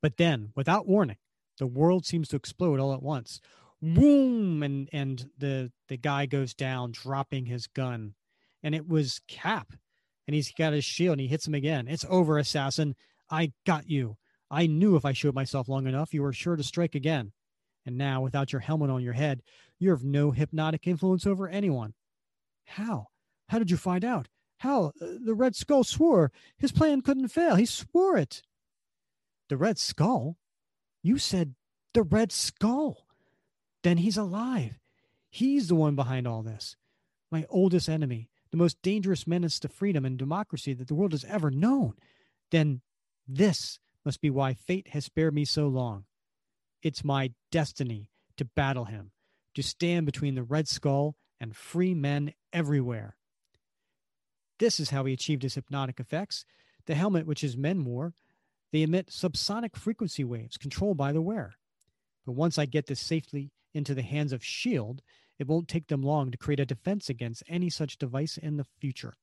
[0.00, 1.18] But then, without warning,
[1.58, 3.40] the world seems to explode all at once.
[3.82, 4.62] Boom!
[4.62, 8.14] And and the the guy goes down, dropping his gun.
[8.62, 9.72] And it was Cap
[10.28, 11.88] and he's got his shield and he hits him again.
[11.88, 12.94] It's over, assassin.
[13.30, 14.18] I got you.
[14.50, 17.32] I knew if I showed myself long enough, you were sure to strike again.
[17.86, 19.40] And now, without your helmet on your head,
[19.78, 21.94] you have no hypnotic influence over anyone.
[22.66, 23.06] How?
[23.48, 24.28] How did you find out?
[24.58, 24.92] How?
[25.00, 27.56] Uh, the Red Skull swore his plan couldn't fail.
[27.56, 28.42] He swore it.
[29.48, 30.36] The Red Skull?
[31.02, 31.54] You said
[31.94, 33.06] the Red Skull.
[33.82, 34.78] Then he's alive.
[35.30, 36.76] He's the one behind all this.
[37.30, 41.24] My oldest enemy, the most dangerous menace to freedom and democracy that the world has
[41.24, 41.94] ever known,
[42.50, 42.80] then
[43.26, 46.04] this must be why fate has spared me so long.
[46.82, 49.10] It's my destiny to battle him,
[49.54, 53.16] to stand between the Red Skull and free men everywhere.
[54.58, 56.44] This is how he achieved his hypnotic effects.
[56.86, 58.14] The helmet which his men wore,
[58.72, 61.54] they emit subsonic frequency waves controlled by the wearer.
[62.24, 65.02] But once I get this safely into the hands of S.H.I.E.L.D.,
[65.38, 68.66] it won't take them long to create a defense against any such device in the
[68.80, 69.16] future.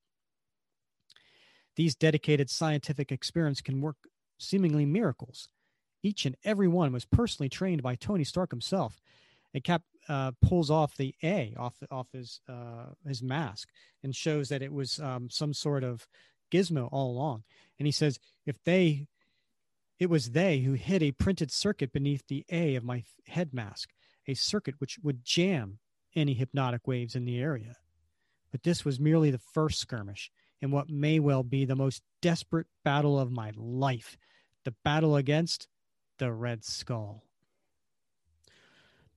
[1.75, 3.97] These dedicated scientific experiments can work
[4.37, 5.49] seemingly miracles.
[6.03, 9.01] Each and every one was personally trained by Tony Stark himself.
[9.53, 13.69] And Cap uh, pulls off the A off off his uh, his mask
[14.03, 16.07] and shows that it was um, some sort of
[16.51, 17.43] gizmo all along.
[17.79, 19.07] And he says, if they,
[19.99, 23.89] it was they who hid a printed circuit beneath the A of my head mask,
[24.27, 25.79] a circuit which would jam
[26.15, 27.75] any hypnotic waves in the area.
[28.51, 32.67] But this was merely the first skirmish in what may well be the most desperate
[32.83, 34.17] battle of my life
[34.65, 35.67] the battle against
[36.17, 37.23] the Red Skull.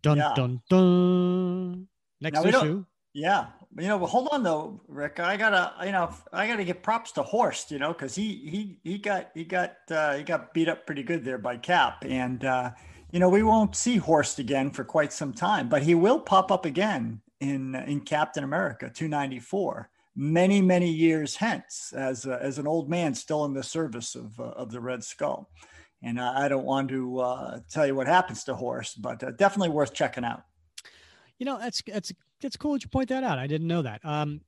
[0.02, 0.32] Dun yeah.
[0.36, 1.88] dun dun.
[2.20, 2.84] Next issue.
[3.14, 5.18] Yeah, you know, but hold on though, Rick.
[5.18, 8.78] I gotta, you know, I gotta give props to Horst, you know, because he he
[8.84, 12.44] he got he got uh, he got beat up pretty good there by Cap, and
[12.44, 12.70] uh,
[13.10, 16.50] you know, we won't see Horst again for quite some time, but he will pop
[16.50, 19.88] up again in in Captain America 294
[20.20, 24.44] many many years hence as as an old man still in the service of uh,
[24.56, 25.48] of the Red Skull.
[26.02, 29.70] And I don't want to uh, tell you what happens to Horst, but uh, definitely
[29.70, 30.44] worth checking out.
[31.38, 33.38] You know, that's that's that's cool that you point that out.
[33.38, 34.04] I didn't know that.
[34.04, 34.42] Um,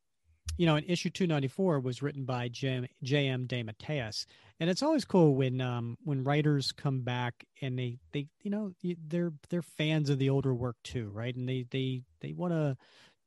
[0.57, 2.87] you know, in issue 294 was written by J.M.
[3.03, 3.47] J.M.
[3.47, 4.27] DeMatteis,
[4.61, 8.73] and it's always cool when um when writers come back and they they you know
[9.09, 12.77] they're they're fans of the older work too right and they they they want to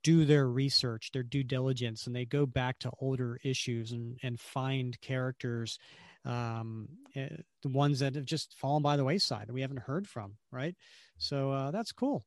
[0.03, 4.39] do their research their due diligence and they go back to older issues and and
[4.39, 5.80] find characters
[6.26, 7.30] um eh,
[7.63, 10.76] the ones that have just fallen by the wayside that we haven't heard from right
[11.17, 12.26] so uh that's cool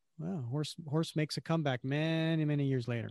[0.50, 3.10] horse Horst makes a comeback many many years later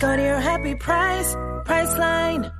[0.00, 1.34] Go to your happy price,
[1.66, 2.50] Priceline.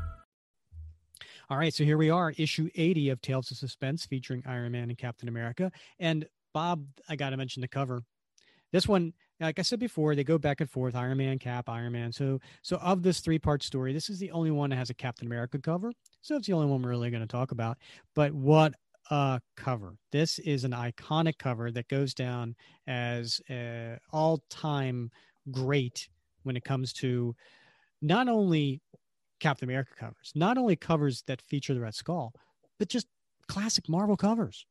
[1.48, 4.90] All right, so here we are, issue 80 of Tales of Suspense featuring Iron Man
[4.90, 5.72] and Captain America.
[5.98, 8.02] And Bob, I got to mention the cover.
[8.72, 11.94] This one, like I said before, they go back and forth Iron Man, Cap, Iron
[11.94, 12.12] Man.
[12.12, 14.94] So, so of this three part story, this is the only one that has a
[14.94, 15.94] Captain America cover.
[16.20, 17.78] So it's the only one we're really going to talk about.
[18.14, 18.74] But what
[19.10, 19.96] a cover!
[20.12, 22.54] This is an iconic cover that goes down
[22.86, 25.10] as uh, all time
[25.50, 26.06] great
[26.42, 27.34] when it comes to
[28.02, 28.80] not only
[29.40, 32.32] Captain America covers, not only covers that feature the Red Skull,
[32.78, 33.06] but just
[33.48, 34.66] classic Marvel covers.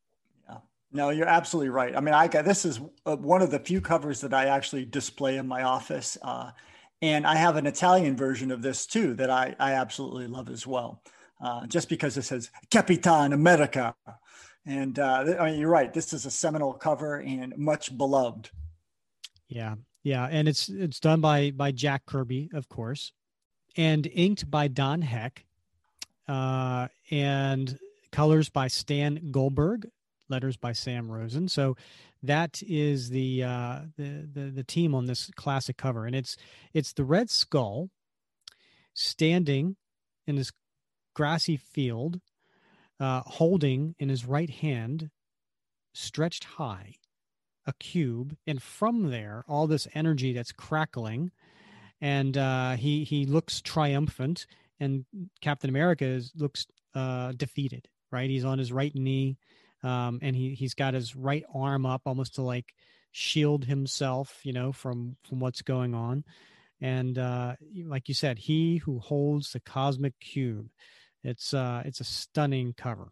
[0.47, 0.57] Yeah,
[0.91, 1.95] no, you're absolutely right.
[1.95, 4.85] I mean, I got this is uh, one of the few covers that I actually
[4.85, 6.51] display in my office, uh,
[7.01, 10.65] and I have an Italian version of this too that I I absolutely love as
[10.65, 11.01] well.
[11.41, 13.95] Uh, just because it says Capitan America,
[14.65, 15.93] and uh, I mean, you're right.
[15.93, 18.49] This is a seminal cover and much beloved.
[19.47, 23.11] Yeah, yeah, and it's it's done by by Jack Kirby, of course
[23.77, 25.45] and inked by Don Heck,
[26.27, 27.77] uh, and
[28.11, 29.89] colors by Stan Goldberg,
[30.27, 31.47] letters by Sam Rosen.
[31.47, 31.75] So
[32.21, 36.35] that is the, uh, the the the team on this classic cover, and it's
[36.73, 37.89] it's the Red Skull
[38.93, 39.77] standing
[40.27, 40.51] in this
[41.15, 42.19] grassy field,
[42.99, 45.09] uh, holding in his right hand,
[45.93, 46.95] stretched high,
[47.65, 51.31] a cube, and from there all this energy that's crackling
[52.01, 54.45] and uh, he he looks triumphant,
[54.79, 55.05] and
[55.41, 57.87] Captain America is, looks uh, defeated.
[58.11, 59.37] Right, he's on his right knee,
[59.83, 62.73] um, and he he's got his right arm up almost to like
[63.11, 66.23] shield himself, you know, from from what's going on.
[66.81, 67.55] And uh,
[67.85, 70.69] like you said, he who holds the cosmic cube.
[71.23, 73.11] It's uh, it's a stunning cover.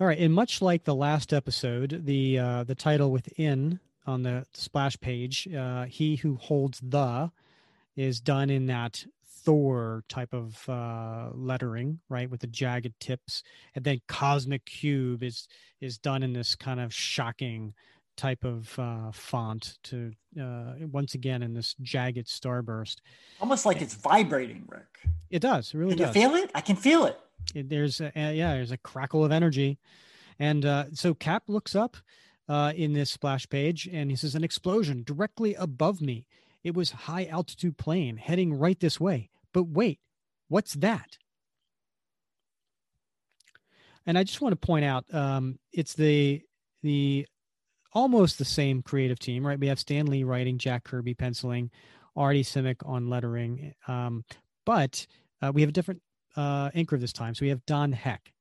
[0.00, 4.46] All right, and much like the last episode, the uh, the title within on the
[4.52, 7.30] splash page, uh, "He who holds the,"
[7.94, 13.42] is done in that Thor type of uh, lettering, right, with the jagged tips,
[13.74, 15.46] and then Cosmic Cube is
[15.80, 17.74] is done in this kind of shocking
[18.16, 22.96] type of uh, font to uh, once again in this jagged starburst.
[23.40, 25.06] Almost like it's vibrating, Rick.
[25.30, 25.72] It does.
[25.74, 26.16] It really can does.
[26.16, 26.50] you feel it?
[26.54, 27.18] I can feel it.
[27.54, 29.78] There's a, yeah, there's a crackle of energy,
[30.38, 31.96] and uh, so Cap looks up
[32.48, 36.26] uh, in this splash page, and he says, "An explosion directly above me."
[36.64, 39.30] It was high altitude plane heading right this way.
[39.52, 39.98] But wait,
[40.48, 41.18] what's that?
[44.06, 46.42] And I just want to point out, um, it's the
[46.82, 47.26] the
[47.92, 49.58] almost the same creative team, right?
[49.58, 51.70] We have Stan Lee writing, Jack Kirby penciling,
[52.16, 54.24] Artie Simek on lettering, um,
[54.64, 55.06] but
[55.40, 56.02] uh, we have a different
[56.36, 57.34] uh, inker this time.
[57.34, 58.32] So we have Don Heck,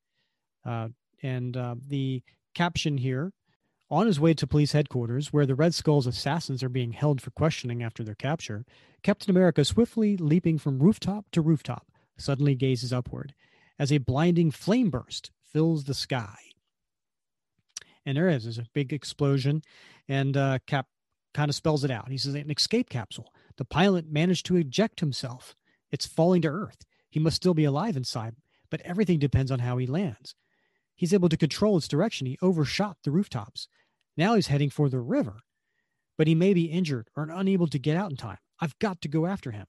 [0.65, 0.89] uh,
[1.21, 2.23] and uh, the
[2.53, 3.31] caption here
[3.89, 7.31] on his way to police headquarters, where the Red Skull's assassins are being held for
[7.31, 8.65] questioning after their capture,
[9.03, 11.87] Captain America, swiftly leaping from rooftop to rooftop,
[12.17, 13.33] suddenly gazes upward
[13.81, 16.37] as a blinding flame burst fills the sky.
[18.05, 19.63] And there is, there's a big explosion,
[20.07, 20.85] and uh, Cap
[21.33, 22.11] kind of spells it out.
[22.11, 23.33] He says, An escape capsule.
[23.57, 25.55] The pilot managed to eject himself.
[25.91, 26.85] It's falling to Earth.
[27.11, 28.35] He must still be alive inside,
[28.71, 30.33] but everything depends on how he lands.
[30.95, 32.25] He's able to control its direction.
[32.25, 33.67] He overshot the rooftops.
[34.17, 35.41] Now he's heading for the river,
[36.17, 38.37] but he may be injured or unable to get out in time.
[38.59, 39.67] I've got to go after him.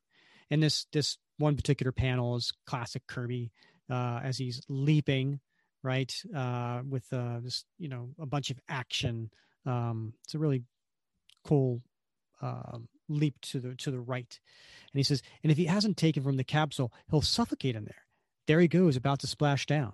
[0.50, 3.50] And this this one particular panel is classic Kirby
[3.90, 5.40] uh, as he's leaping
[5.82, 9.30] right uh, with uh, this you know a bunch of action.
[9.66, 10.62] Um, it's a really
[11.44, 11.82] cool
[12.40, 12.78] uh,
[13.12, 14.38] leap to the to the right,
[14.92, 18.06] and he says, and if he hasn't taken from the capsule, he'll suffocate in there.
[18.46, 19.92] There he goes, about to splash down.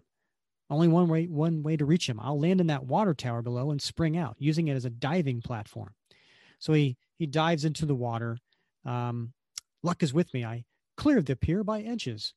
[0.70, 2.20] Only one way one way to reach him.
[2.20, 5.40] I'll land in that water tower below and spring out, using it as a diving
[5.42, 5.94] platform.
[6.58, 8.38] So he he dives into the water.
[8.84, 9.32] Um,
[9.82, 10.44] luck is with me.
[10.44, 10.64] I
[10.96, 12.34] cleared the pier by inches.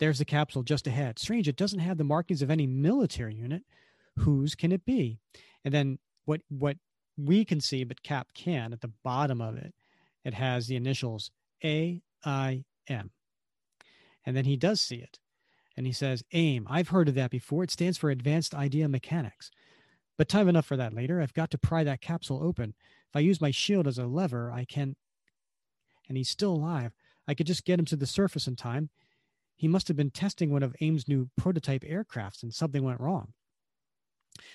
[0.00, 1.18] There's the capsule just ahead.
[1.18, 3.62] Strange, it doesn't have the markings of any military unit.
[4.18, 5.18] Whose can it be?
[5.64, 6.76] And then what what
[7.16, 9.72] we can see, but Cap can at the bottom of it,
[10.24, 11.30] it has the initials
[11.62, 13.10] A I M.
[14.26, 15.18] And then he does see it.
[15.76, 17.64] And he says, AIM, I've heard of that before.
[17.64, 19.50] It stands for Advanced Idea Mechanics.
[20.16, 21.20] But time enough for that later.
[21.20, 22.74] I've got to pry that capsule open.
[23.10, 24.96] If I use my shield as a lever, I can.
[26.08, 26.92] And he's still alive.
[27.26, 28.90] I could just get him to the surface in time.
[29.56, 33.32] He must have been testing one of AIM's new prototype aircrafts and something went wrong.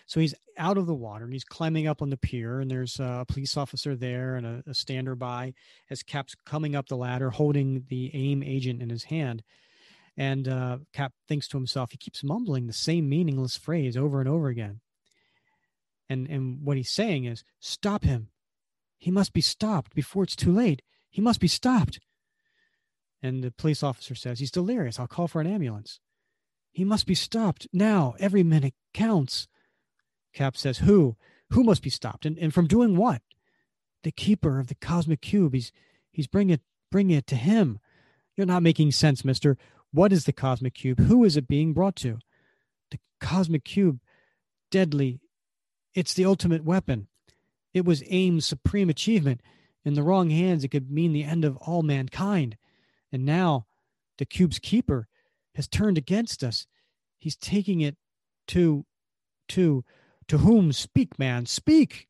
[0.06, 3.00] So he's out of the water and he's climbing up on the pier, and there's
[3.00, 5.54] a police officer there and a, a stander by
[5.90, 9.44] as Cap's coming up the ladder holding the AIM agent in his hand.
[10.18, 14.28] And uh, Cap thinks to himself, he keeps mumbling the same meaningless phrase over and
[14.28, 14.82] over again.
[16.10, 18.30] And, and what he's saying is, Stop him.
[18.98, 20.82] He must be stopped before it's too late.
[21.10, 22.00] He must be stopped.
[23.22, 25.00] And the police officer says, He's delirious.
[25.00, 26.00] I'll call for an ambulance.
[26.72, 28.16] He must be stopped now.
[28.20, 29.48] Every minute counts.
[30.34, 31.16] Cap says, Who?
[31.52, 32.26] Who must be stopped?
[32.26, 33.22] And, and from doing what?
[34.04, 35.54] The keeper of the cosmic cube.
[35.54, 35.72] He's
[36.12, 36.62] he's bringing it
[36.92, 37.80] bringing it to him.
[38.36, 39.58] You're not making sense, mister.
[39.92, 41.00] What is the cosmic cube?
[41.00, 42.20] Who is it being brought to?
[42.92, 44.00] The cosmic cube,
[44.72, 45.20] deadly.
[45.94, 47.08] It's the ultimate weapon.
[47.74, 49.42] It was AIM's supreme achievement.
[49.84, 52.58] In the wrong hands, it could mean the end of all mankind.
[53.12, 53.66] And now
[54.18, 55.08] the cube's keeper
[55.56, 56.68] has turned against us.
[57.18, 57.96] He's taking it
[58.48, 58.86] to,
[59.50, 59.84] to,
[60.30, 60.72] to whom?
[60.72, 62.08] Speak, man, speak.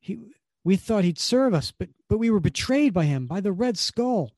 [0.00, 0.18] He,
[0.64, 3.76] we thought he'd serve us, but, but we were betrayed by him, by the Red
[3.78, 4.32] Skull.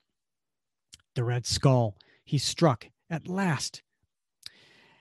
[1.15, 1.97] The Red Skull.
[2.25, 3.83] He struck at last.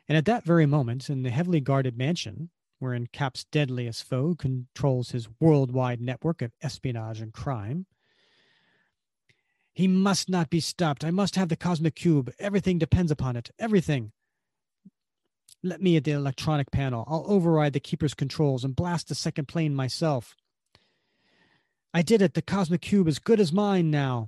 [0.08, 2.50] And at that very moment, in the heavily guarded mansion,
[2.80, 7.86] wherein Cap's deadliest foe controls his worldwide network of espionage and crime,
[9.74, 11.04] he must not be stopped.
[11.04, 12.32] I must have the cosmic cube.
[12.38, 13.50] Everything depends upon it.
[13.58, 14.12] Everything.
[15.64, 17.06] Let me at the electronic panel.
[17.08, 20.36] I'll override the keeper's controls and blast the second plane myself.
[21.94, 22.34] I did it.
[22.34, 24.28] The cosmic cube is good as mine now.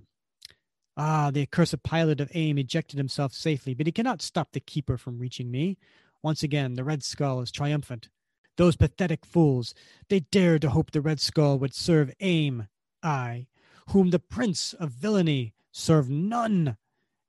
[0.95, 4.97] Ah, the accursed pilot of AIM ejected himself safely, but he cannot stop the keeper
[4.97, 5.77] from reaching me.
[6.23, 8.07] Once again, the Red Skull is triumphant.
[8.55, 9.73] Those pathetic fools,
[10.07, 12.69] they dared to hope the Red Skull would serve AIM.
[13.03, 13.47] I,
[13.89, 16.77] whom the prince of villainy served none.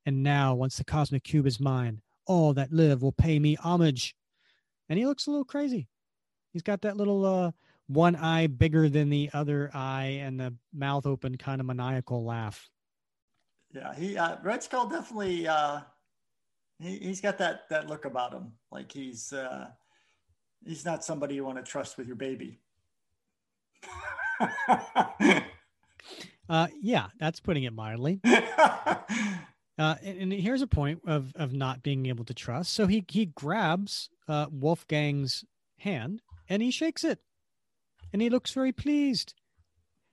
[0.05, 4.15] And now, once the cosmic cube is mine, all that live will pay me homage.
[4.89, 5.89] And he looks a little crazy.
[6.53, 7.51] He's got that little uh,
[7.89, 12.69] one eye bigger than the other eye and the mouth open kind of maniacal laugh.
[13.73, 15.81] Yeah, he uh, Red Skull definitely uh,
[16.79, 18.53] he, he's got that that look about him.
[18.71, 19.69] Like he's uh,
[20.65, 22.61] he's not somebody you want to trust with your baby.
[26.49, 28.21] Uh, yeah, that's putting it mildly.
[29.79, 32.73] uh, and, and, here's a point of of not being able to trust.
[32.73, 35.45] So he he grabs uh, Wolfgang's
[35.79, 37.21] hand and he shakes it,
[38.13, 39.35] and he looks very pleased.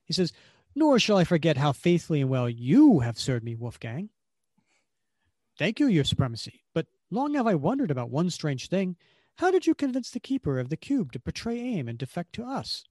[0.04, 0.32] He says,
[0.74, 4.10] "Nor shall I forget how faithfully and well you have served me, Wolfgang.
[5.58, 6.64] Thank you, Your Supremacy.
[6.74, 8.96] But long have I wondered about one strange thing."
[9.38, 12.44] How did you convince the keeper of the cube to betray AIM and defect to
[12.44, 12.84] us?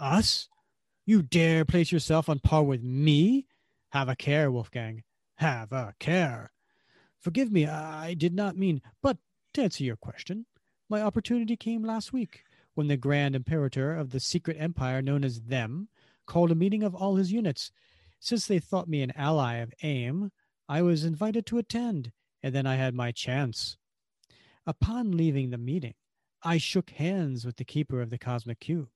[0.00, 0.48] Us?
[1.06, 3.46] You dare place yourself on par with me?
[3.90, 5.04] Have a care, Wolfgang.
[5.36, 6.52] Have a care.
[7.20, 9.18] Forgive me, I did not mean, but
[9.54, 10.46] to answer your question,
[10.88, 15.42] my opportunity came last week when the Grand Imperator of the secret empire known as
[15.42, 15.88] Them
[16.26, 17.72] called a meeting of all his units.
[18.20, 20.30] Since they thought me an ally of AIM,
[20.68, 22.12] I was invited to attend,
[22.42, 23.76] and then I had my chance.
[24.66, 25.94] Upon leaving the meeting,
[26.42, 28.88] I shook hands with the keeper of the cosmic cube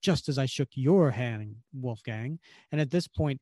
[0.00, 2.38] just as I shook your hand, Wolfgang.
[2.72, 3.40] And at this point,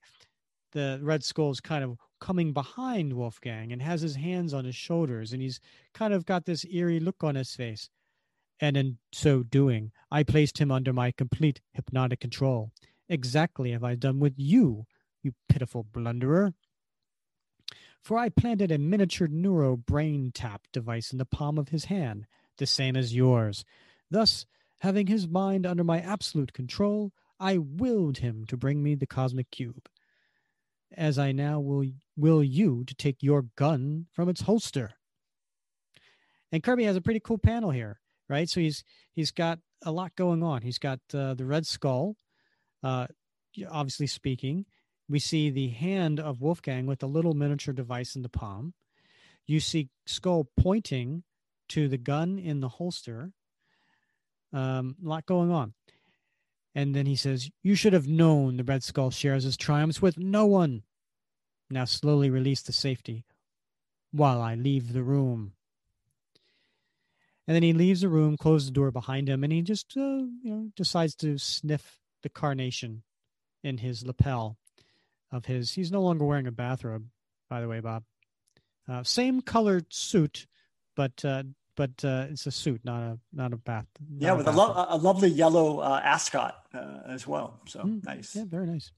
[0.73, 4.75] the Red Skull is kind of coming behind Wolfgang and has his hands on his
[4.75, 5.61] shoulders, and he's
[5.95, 7.91] kind of got this eerie look on his face.
[8.61, 12.73] And in so doing, I placed him under my complete hypnotic control.
[13.09, 14.87] Exactly have I've done with you,
[15.23, 16.55] you pitiful blunderer.
[18.03, 22.27] For I planted a miniature neuro brain tap device in the palm of his hand,
[22.57, 23.64] the same as yours.
[24.11, 24.47] Thus,
[24.81, 29.51] Having his mind under my absolute control, I willed him to bring me the cosmic
[29.51, 29.89] cube.
[30.97, 31.84] As I now will
[32.16, 34.93] will you to take your gun from its holster.
[36.51, 38.49] And Kirby has a pretty cool panel here, right?
[38.49, 40.62] So he's he's got a lot going on.
[40.62, 42.16] He's got uh, the Red Skull,
[42.82, 43.07] uh,
[43.70, 44.64] obviously speaking.
[45.09, 48.74] We see the hand of Wolfgang with a little miniature device in the palm.
[49.47, 51.22] You see Skull pointing
[51.70, 53.32] to the gun in the holster.
[54.53, 55.74] Um, a lot going on.
[56.79, 60.16] And then he says, You should have known the Red Skull shares his triumphs with
[60.16, 60.85] no one.
[61.68, 63.24] Now slowly release the safety
[64.12, 65.55] while I leave the room.
[67.49, 70.01] And then he leaves the room, closes the door behind him, and he just, uh,
[70.01, 73.03] you know, decides to sniff the carnation
[73.64, 74.57] in his lapel
[75.33, 75.72] of his.
[75.72, 77.07] He's no longer wearing a bathrobe,
[77.51, 78.05] by the way, Bob.
[78.89, 80.47] Uh, same colored suit,
[80.95, 81.43] but uh,
[81.79, 83.87] but uh, it's a suit, not a not a bath.
[84.11, 87.61] Not yeah, with a, lo- a, lovely yellow uh, ascot uh, as well.
[87.68, 88.35] So mm, nice.
[88.35, 88.91] Yeah, very nice.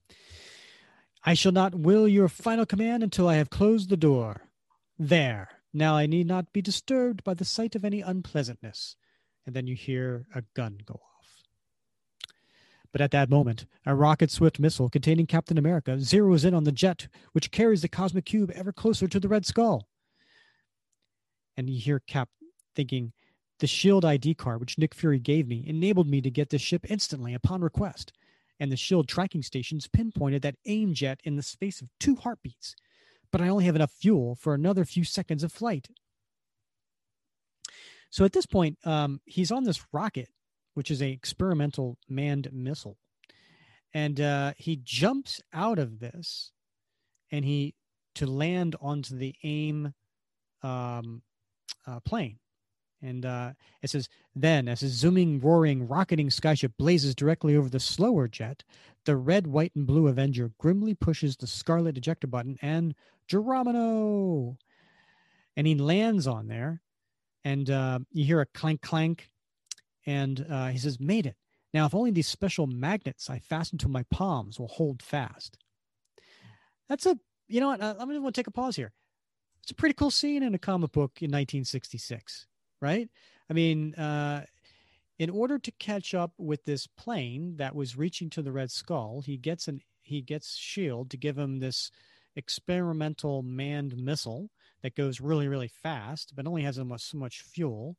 [1.23, 4.41] I shall not will your final command until I have closed the door.
[4.97, 5.49] There.
[5.71, 8.95] Now I need not be disturbed by the sight of any unpleasantness.
[9.45, 11.43] And then you hear a gun go off.
[12.91, 16.71] But at that moment, a rocket swift missile containing Captain America zeroes in on the
[16.71, 19.87] jet, which carries the cosmic cube ever closer to the Red Skull.
[21.55, 22.29] And you hear Cap
[22.75, 23.13] thinking,
[23.61, 26.89] the shield ID card, which Nick Fury gave me, enabled me to get the ship
[26.89, 28.11] instantly upon request,
[28.59, 32.75] and the shield tracking stations pinpointed that AIM jet in the space of two heartbeats.
[33.31, 35.89] But I only have enough fuel for another few seconds of flight.
[38.09, 40.29] So at this point, um, he's on this rocket,
[40.73, 42.97] which is a experimental manned missile,
[43.93, 46.51] and uh, he jumps out of this,
[47.31, 47.75] and he
[48.15, 49.93] to land onto the AIM
[50.63, 51.21] um,
[51.87, 52.39] uh, plane
[53.01, 57.79] and uh, it says, then, as a zooming, roaring, rocketing skyship blazes directly over the
[57.79, 58.63] slower jet,
[59.05, 62.93] the red, white, and blue Avenger grimly pushes the scarlet ejector button and
[63.27, 64.57] Geronimo!
[65.57, 66.81] And he lands on there,
[67.43, 69.29] and uh, you hear a clank, clank,
[70.05, 71.35] and uh, he says, made it.
[71.73, 75.57] Now, if only these special magnets I fasten to my palms will hold fast.
[76.89, 78.91] That's a, you know what, I'm going to take a pause here.
[79.63, 82.47] It's a pretty cool scene in a comic book in 1966
[82.81, 83.09] right?
[83.49, 84.45] I mean, uh,
[85.19, 89.21] in order to catch up with this plane that was reaching to the Red Skull,
[89.21, 91.91] he gets an he gets Shield to give him this
[92.35, 94.49] experimental manned missile
[94.81, 97.97] that goes really really fast, but only has so much, so much fuel,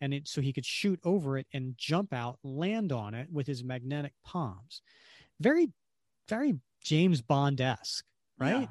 [0.00, 3.46] and it so he could shoot over it and jump out, land on it with
[3.46, 4.80] his magnetic palms.
[5.40, 5.68] Very,
[6.28, 8.04] very James Bond esque,
[8.38, 8.62] right?
[8.62, 8.66] Yeah.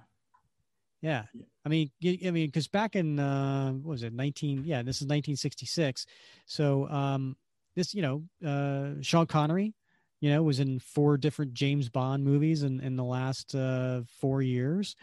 [1.04, 1.24] Yeah.
[1.66, 4.64] I mean, I mean, because back in uh, what was it, nineteen?
[4.66, 6.06] Yeah, this is nineteen sixty six.
[6.46, 7.36] So um,
[7.76, 9.74] this, you know, uh, Sean Connery,
[10.22, 14.42] you know, was in four different James Bond movies in in the last uh, four
[14.42, 14.96] years.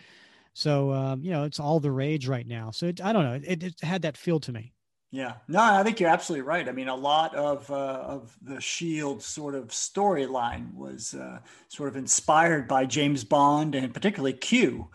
[0.55, 2.71] So um, you know, it's all the rage right now.
[2.71, 4.73] So it, I don't know, it, it had that feel to me.
[5.13, 6.69] Yeah, no, I think you're absolutely right.
[6.69, 7.75] I mean, a lot of uh,
[8.07, 13.93] of the Shield sort of storyline was uh, sort of inspired by James Bond and
[13.93, 14.89] particularly Q.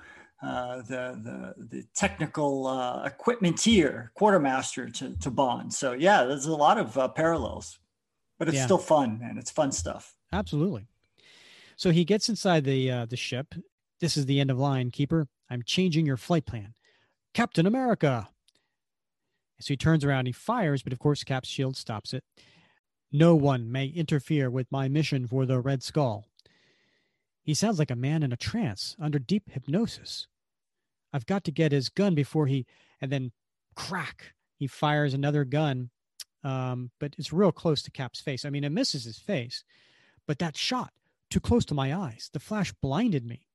[0.46, 5.74] Uh, the, the the technical uh, equipmenteer, quartermaster to, to Bond.
[5.74, 7.80] So yeah, there's a lot of uh, parallels,
[8.38, 8.66] but it's Yeah.
[8.66, 9.38] still fun, man.
[9.40, 10.16] It's fun stuff.
[10.32, 10.88] Absolutely.
[11.78, 13.56] So he gets inside the uh, the ship.
[14.00, 15.28] This is the end of line, keeper.
[15.50, 16.76] I'm changing your flight plan,
[17.34, 18.30] Captain America.
[19.62, 22.24] So he turns around, he fires, but of course, Cap's shield stops it.
[23.12, 26.26] No one may interfere with my mission for the Red Skull.
[27.42, 30.28] He sounds like a man in a trance, under deep hypnosis.
[31.16, 32.66] I've got to get his gun before he,
[33.00, 33.32] and then
[33.74, 35.90] crack, he fires another gun,
[36.44, 38.44] um, but it's real close to Cap's face.
[38.44, 39.64] I mean, it misses his face,
[40.28, 40.92] but that shot
[41.30, 42.30] too close to my eyes.
[42.34, 43.48] The flash blinded me.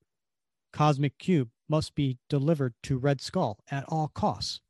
[0.72, 4.62] Cosmic Cube must be delivered to Red Skull at all costs.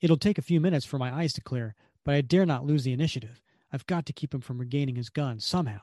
[0.00, 1.74] It'll take a few minutes for my eyes to clear,
[2.06, 3.42] but I dare not lose the initiative.
[3.70, 5.80] I've got to keep him from regaining his gun somehow.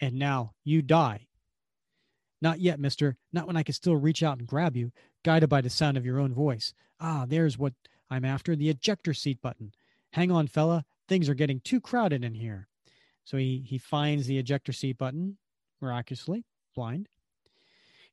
[0.00, 1.26] And now you die.
[2.44, 3.16] Not yet, mister.
[3.32, 4.92] Not when I can still reach out and grab you,
[5.24, 6.74] guided by the sound of your own voice.
[7.00, 7.72] Ah, there's what
[8.10, 9.72] I'm after the ejector seat button.
[10.12, 10.84] Hang on, fella.
[11.08, 12.68] Things are getting too crowded in here.
[13.24, 15.38] So he, he finds the ejector seat button,
[15.80, 17.08] miraculously, blind.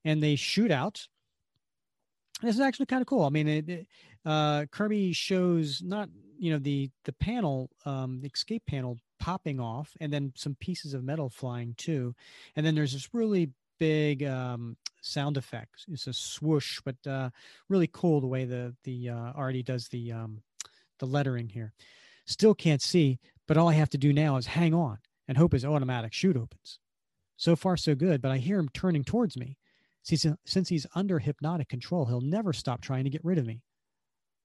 [0.05, 1.09] And they shoot out.
[2.41, 3.25] This is actually kind of cool.
[3.25, 3.87] I mean, it, it,
[4.25, 6.07] uh, Kirby shows not,
[6.39, 10.93] you know, the the panel, um, the escape panel popping off, and then some pieces
[10.93, 12.15] of metal flying too.
[12.55, 13.51] And then there's this really
[13.81, 15.85] big um, sound effect.
[15.91, 17.31] It's a swoosh, but uh,
[17.67, 20.43] really cool the way the the uh, Artie does the um,
[20.99, 21.73] the lettering here.
[22.27, 25.53] Still can't see, but all I have to do now is hang on and hope
[25.53, 26.77] his automatic chute opens.
[27.37, 29.57] So far, so good, but I hear him turning towards me.
[30.03, 33.63] Since he's under hypnotic control, he'll never stop trying to get rid of me.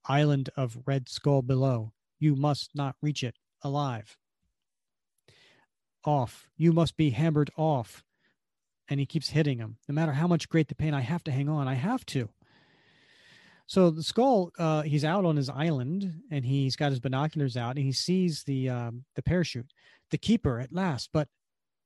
[0.06, 1.92] Island of Red Skull below.
[2.18, 4.16] You must not reach it alive.
[6.06, 6.48] Off.
[6.56, 8.02] You must be hammered off.
[8.88, 9.76] And he keeps hitting him.
[9.88, 11.66] No matter how much great the pain, I have to hang on.
[11.66, 12.28] I have to.
[13.66, 17.76] So the skull, uh, he's out on his island and he's got his binoculars out
[17.76, 19.72] and he sees the um, the parachute,
[20.10, 21.10] the keeper at last.
[21.12, 21.28] But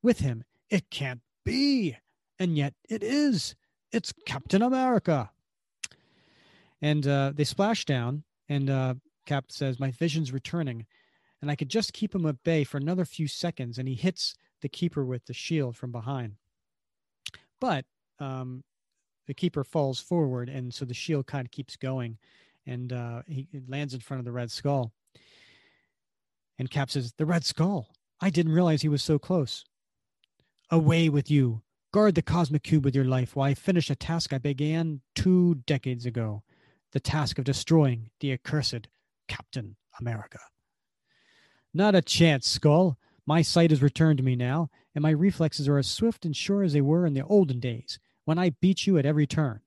[0.03, 1.97] with him, it can't be,
[2.39, 3.55] and yet it is.
[3.93, 5.31] It's Captain America.
[6.83, 8.95] And uh, they splash down, and uh,
[9.27, 10.87] Cap says, "My vision's returning,
[11.41, 14.35] and I could just keep him at bay for another few seconds." And he hits
[14.61, 16.37] the keeper with the shield from behind,
[17.61, 17.85] but
[18.19, 18.65] um,
[19.27, 22.19] the keeper falls forward, and so the shield kind of keeps going,
[22.67, 24.93] and uh, he lands in front of the Red Skull.
[26.59, 27.89] And Cap says, "The Red Skull!
[28.21, 29.65] I didn't realize he was so close."
[30.71, 31.63] Away with you!
[31.93, 35.57] Guard the cosmic cube with your life while I finish a task I began two
[35.67, 36.43] decades ago.
[36.93, 38.89] the task of destroying the accursed
[39.29, 40.41] Captain America.
[41.73, 42.99] Not a chance, Skull.
[43.27, 46.63] My sight has returned to me now, and my reflexes are as swift and sure
[46.63, 49.61] as they were in the olden days, when I beat you at every turn.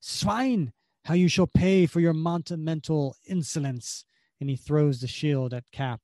[0.00, 0.72] Swine,
[1.04, 4.04] how you shall pay for your monumental insolence.
[4.40, 6.00] And he throws the shield at Cap.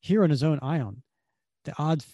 [0.00, 1.02] Here on his own ion,
[1.64, 2.06] the odds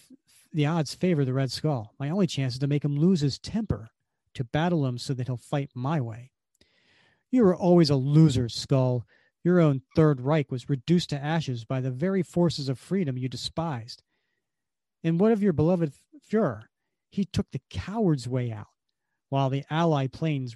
[0.51, 1.93] the odds favor the Red Skull.
[1.99, 3.89] My only chance is to make him lose his temper,
[4.33, 6.31] to battle him so that he'll fight my way.
[7.31, 9.05] You were always a loser, Skull.
[9.43, 13.29] Your own Third Reich was reduced to ashes by the very forces of freedom you
[13.29, 14.03] despised.
[15.03, 15.93] And what of your beloved
[16.29, 16.63] Fuhrer?
[17.09, 18.67] He took the coward's way out,
[19.29, 20.55] while the Allied planes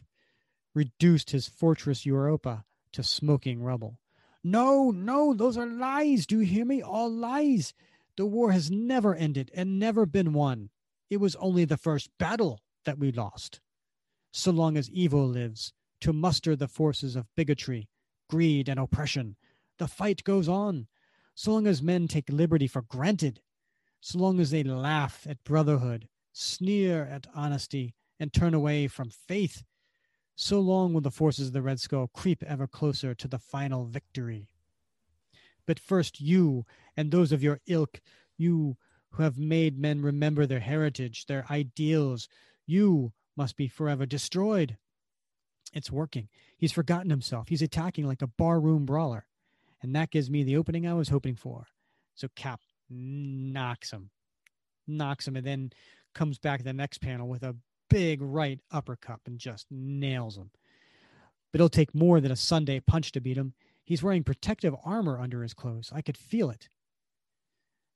[0.76, 4.00] reduced his fortress Europa to smoking rubble.
[4.44, 6.26] No, no, those are lies.
[6.26, 6.82] Do you hear me?
[6.82, 7.74] All lies.
[8.18, 10.70] The war has never ended and never been won.
[11.10, 13.62] It was only the first battle that we lost.
[14.32, 17.88] So long as evil lives, to muster the forces of bigotry,
[18.30, 19.38] greed, and oppression,
[19.78, 20.88] the fight goes on.
[21.36, 23.40] So long as men take liberty for granted,
[24.06, 29.64] so long as they laugh at brotherhood, sneer at honesty, and turn away from faith,
[30.36, 33.86] so long will the forces of the Red Skull creep ever closer to the final
[33.86, 34.50] victory.
[35.66, 36.66] But first, you
[36.98, 38.02] and those of your ilk,
[38.38, 38.76] you
[39.12, 42.28] who have made men remember their heritage, their ideals,
[42.66, 44.76] you must be forever destroyed.
[45.72, 46.28] It's working.
[46.58, 47.48] He's forgotten himself.
[47.48, 49.28] He's attacking like a barroom brawler.
[49.82, 51.68] And that gives me the opening I was hoping for.
[52.16, 52.60] So Cap
[52.94, 54.10] knocks him,
[54.88, 55.72] knocks him, and then
[56.14, 57.56] comes back to the next panel with a
[57.90, 60.52] big right uppercut and just nails him.
[61.52, 63.54] But it'll take more than a Sunday punch to beat him.
[63.84, 65.92] He's wearing protective armor under his clothes.
[65.94, 66.70] I could feel it.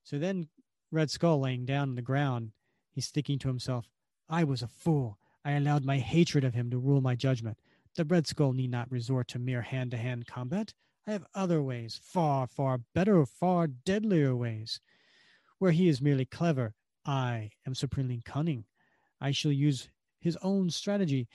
[0.03, 0.49] So then,
[0.91, 2.51] Red Skull laying down on the ground,
[2.91, 3.89] he's thinking to himself,
[4.29, 5.17] I was a fool.
[5.43, 7.57] I allowed my hatred of him to rule my judgment.
[7.95, 10.73] The Red Skull need not resort to mere hand to hand combat.
[11.07, 14.81] I have other ways, far, far better, far deadlier ways.
[15.57, 18.65] Where he is merely clever, I am supremely cunning.
[19.21, 19.87] I shall use
[20.19, 21.29] his own strategy.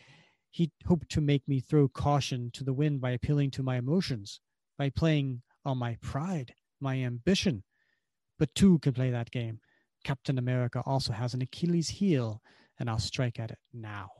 [0.50, 4.40] He hoped to make me throw caution to the wind by appealing to my emotions,
[4.76, 7.64] by playing on my pride, my ambition.
[8.38, 9.60] But two can play that game.
[10.04, 12.42] Captain America also has an Achilles heel,
[12.78, 14.10] and I'll strike at it now.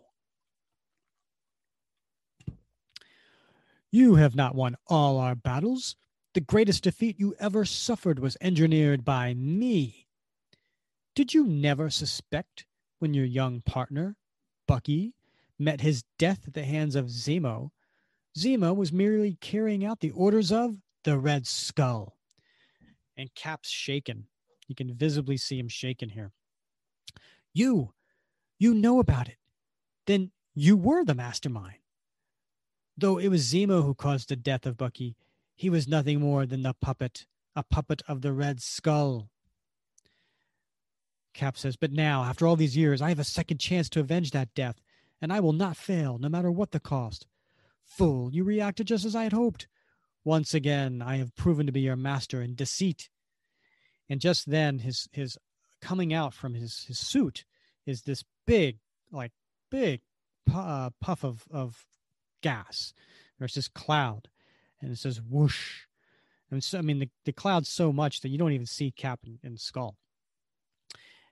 [3.92, 5.96] You have not won all our battles.
[6.32, 10.08] The greatest defeat you ever suffered was engineered by me.
[11.14, 12.64] Did you never suspect
[13.00, 14.16] when your young partner,
[14.66, 15.12] Bucky,
[15.58, 17.68] met his death at the hands of Zemo,
[18.38, 22.16] Zemo was merely carrying out the orders of the Red Skull.
[23.18, 24.26] And Cap's shaken.
[24.68, 26.32] You can visibly see him shaking here.
[27.52, 27.92] You,
[28.58, 29.36] you know about it.
[30.06, 31.81] Then you were the mastermind.
[32.96, 35.16] Though it was Zemo who caused the death of Bucky,
[35.56, 37.26] he was nothing more than the puppet,
[37.56, 39.28] a puppet of the Red Skull.
[41.34, 44.32] Cap says, But now, after all these years, I have a second chance to avenge
[44.32, 44.80] that death,
[45.20, 47.26] and I will not fail, no matter what the cost.
[47.84, 49.66] Fool, you reacted just as I had hoped.
[50.24, 53.08] Once again, I have proven to be your master in deceit.
[54.08, 55.38] And just then, his his
[55.80, 57.44] coming out from his his suit
[57.86, 58.78] is this big,
[59.10, 59.32] like
[59.70, 60.00] big
[60.54, 61.86] uh, puff of of
[62.42, 62.92] gas.
[63.38, 64.28] There's this cloud,
[64.80, 65.86] and it says whoosh.
[66.50, 69.20] And so, I mean, the, the cloud's so much that you don't even see Cap
[69.24, 69.96] and, and Skull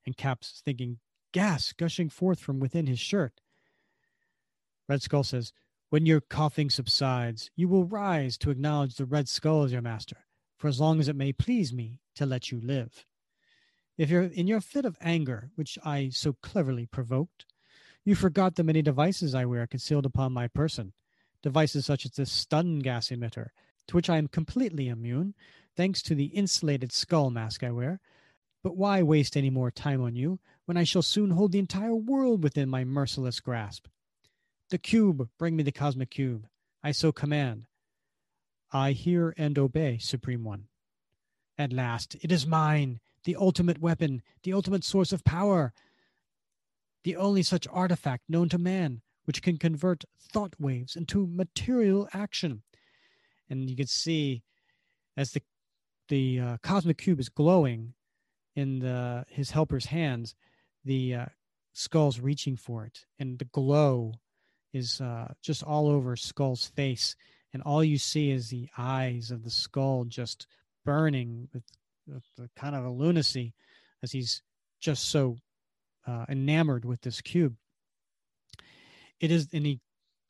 [0.06, 0.98] and Cap's thinking,
[1.32, 3.40] gas gushing forth from within his shirt.
[4.88, 5.52] Red Skull says,
[5.90, 10.16] When your coughing subsides, you will rise to acknowledge the Red Skull as your master,
[10.56, 13.04] for as long as it may please me to let you live.
[13.96, 17.46] If you're in your fit of anger, which I so cleverly provoked,
[18.10, 20.94] you forgot the many devices I wear concealed upon my person,
[21.44, 23.50] devices such as this stun gas emitter,
[23.86, 25.34] to which I am completely immune,
[25.76, 28.00] thanks to the insulated skull mask I wear,
[28.64, 31.94] but why waste any more time on you when I shall soon hold the entire
[31.94, 33.86] world within my merciless grasp?
[34.70, 36.48] The cube, bring me the cosmic cube.
[36.82, 37.66] I so command.
[38.72, 40.64] I hear and obey, Supreme One.
[41.56, 45.72] At last, it is mine, the ultimate weapon, the ultimate source of power,
[47.04, 52.62] the only such artifact known to man, which can convert thought waves into material action.
[53.48, 54.42] And you can see
[55.16, 55.42] as the
[56.08, 57.94] the uh, cosmic cube is glowing,
[58.56, 60.34] in the his helper's hands,
[60.84, 61.26] the uh,
[61.72, 64.14] skull's reaching for it, and the glow
[64.72, 67.16] is uh, just all over Skull's face,
[67.52, 70.46] and all you see is the eyes of the skull just
[70.84, 71.64] burning with,
[72.06, 73.54] with kind of a lunacy
[74.02, 74.42] as he's
[74.80, 75.36] just so
[76.06, 77.56] uh, enamored with this cube.
[79.20, 79.80] It is, and he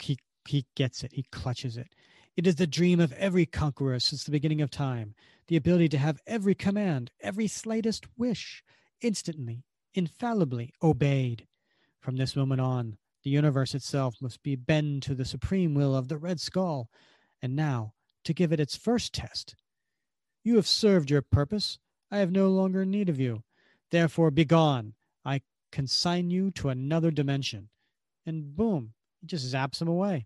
[0.00, 1.12] he he gets it.
[1.12, 1.88] He clutches it.
[2.36, 5.14] It is the dream of every conqueror since the beginning of time,
[5.48, 8.62] the ability to have every command, every slightest wish,
[9.02, 9.64] instantly,
[9.94, 11.46] infallibly obeyed.
[12.00, 16.08] From this moment on, the universe itself must be bend to the supreme will of
[16.08, 16.88] the Red Skull.
[17.42, 17.92] And now,
[18.24, 19.54] to give it its first test.
[20.42, 21.78] You have served your purpose.
[22.10, 23.42] I have no longer need of you.
[23.90, 24.94] Therefore, begone.
[25.72, 27.68] Consign you to another dimension.
[28.26, 30.24] And boom, he just zaps him away.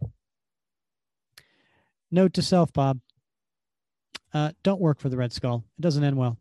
[2.11, 3.01] Note to self, Bob.
[4.33, 5.65] Uh, don't work for the Red Skull.
[5.79, 6.39] It doesn't end well.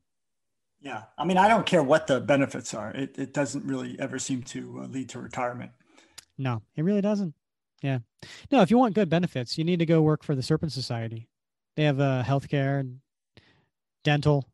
[0.82, 1.04] Yeah.
[1.18, 2.91] I mean, I don't care what the benefits are.
[2.91, 5.72] It, it doesn't really ever seem to uh, lead to retirement.
[6.38, 7.34] No, it really doesn't.
[7.82, 7.99] Yeah.
[8.51, 11.28] No, if you want good benefits, you need to go work for the Serpent Society.
[11.76, 12.99] They have uh, healthcare and
[14.04, 14.45] dental.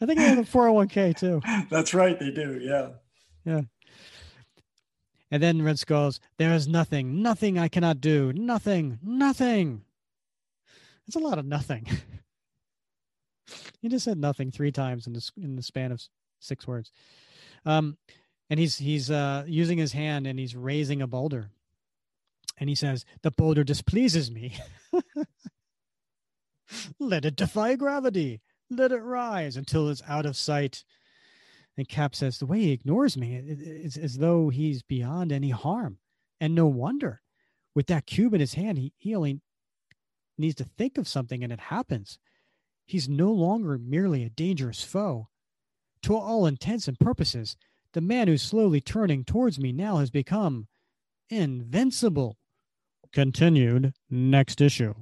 [0.00, 1.40] I think they have a 401k too.
[1.70, 2.18] That's right.
[2.18, 2.58] They do.
[2.60, 2.90] Yeah.
[3.44, 3.62] Yeah.
[5.30, 9.82] And then Red Skull's, there is nothing, nothing I cannot do, nothing, nothing.
[11.06, 11.86] It's a lot of nothing.
[13.80, 16.02] he just said nothing three times in the in the span of
[16.40, 16.90] six words.
[17.64, 17.96] Um,
[18.48, 21.50] and he's he's uh, using his hand and he's raising a boulder,
[22.58, 24.56] and he says, "The boulder displeases me.
[26.98, 28.40] Let it defy gravity.
[28.70, 30.84] Let it rise until it's out of sight."
[31.76, 35.98] And Cap says, "The way he ignores me, it's as though he's beyond any harm,
[36.40, 37.22] and no wonder.
[37.74, 39.40] With that cube in his hand, he, he only
[40.38, 42.18] needs to think of something, and it happens."
[42.86, 45.28] He's no longer merely a dangerous foe.
[46.02, 47.56] To all intents and purposes,
[47.92, 50.66] the man who's slowly turning towards me now has become
[51.28, 52.36] invincible.
[53.12, 54.94] Continued next issue.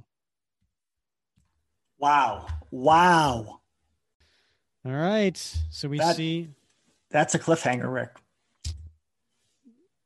[1.99, 2.47] Wow.
[2.71, 3.59] Wow.
[4.85, 5.37] All right.
[5.69, 6.49] So we That- see,
[7.11, 8.15] That's a cliffhanger, Rick.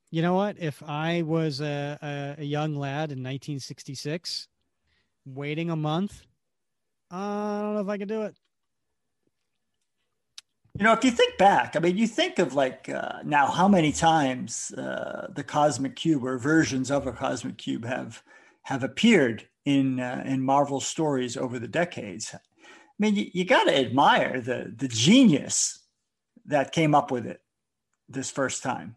[0.09, 0.57] you know what?
[0.59, 4.47] If I was a, a, a young lad in 1966,
[5.25, 6.25] waiting a month,
[7.11, 8.35] I don't know if I could do it.
[10.75, 13.67] You know, if you think back, I mean, you think of like uh, now how
[13.67, 18.23] many times uh, the cosmic cube or versions of a cosmic cube have
[18.63, 22.34] have appeared in uh, in Marvel stories over the decades.
[22.34, 22.39] I
[22.99, 25.86] mean, you, you got to admire the the genius
[26.45, 27.41] that came up with it
[28.09, 28.95] this first time.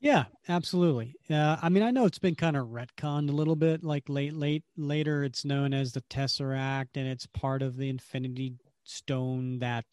[0.00, 1.16] Yeah, absolutely.
[1.28, 3.82] Uh, I mean, I know it's been kind of retconned a little bit.
[3.82, 8.54] Like late, late, later, it's known as the Tesseract, and it's part of the Infinity
[8.84, 9.58] Stone.
[9.58, 9.84] That,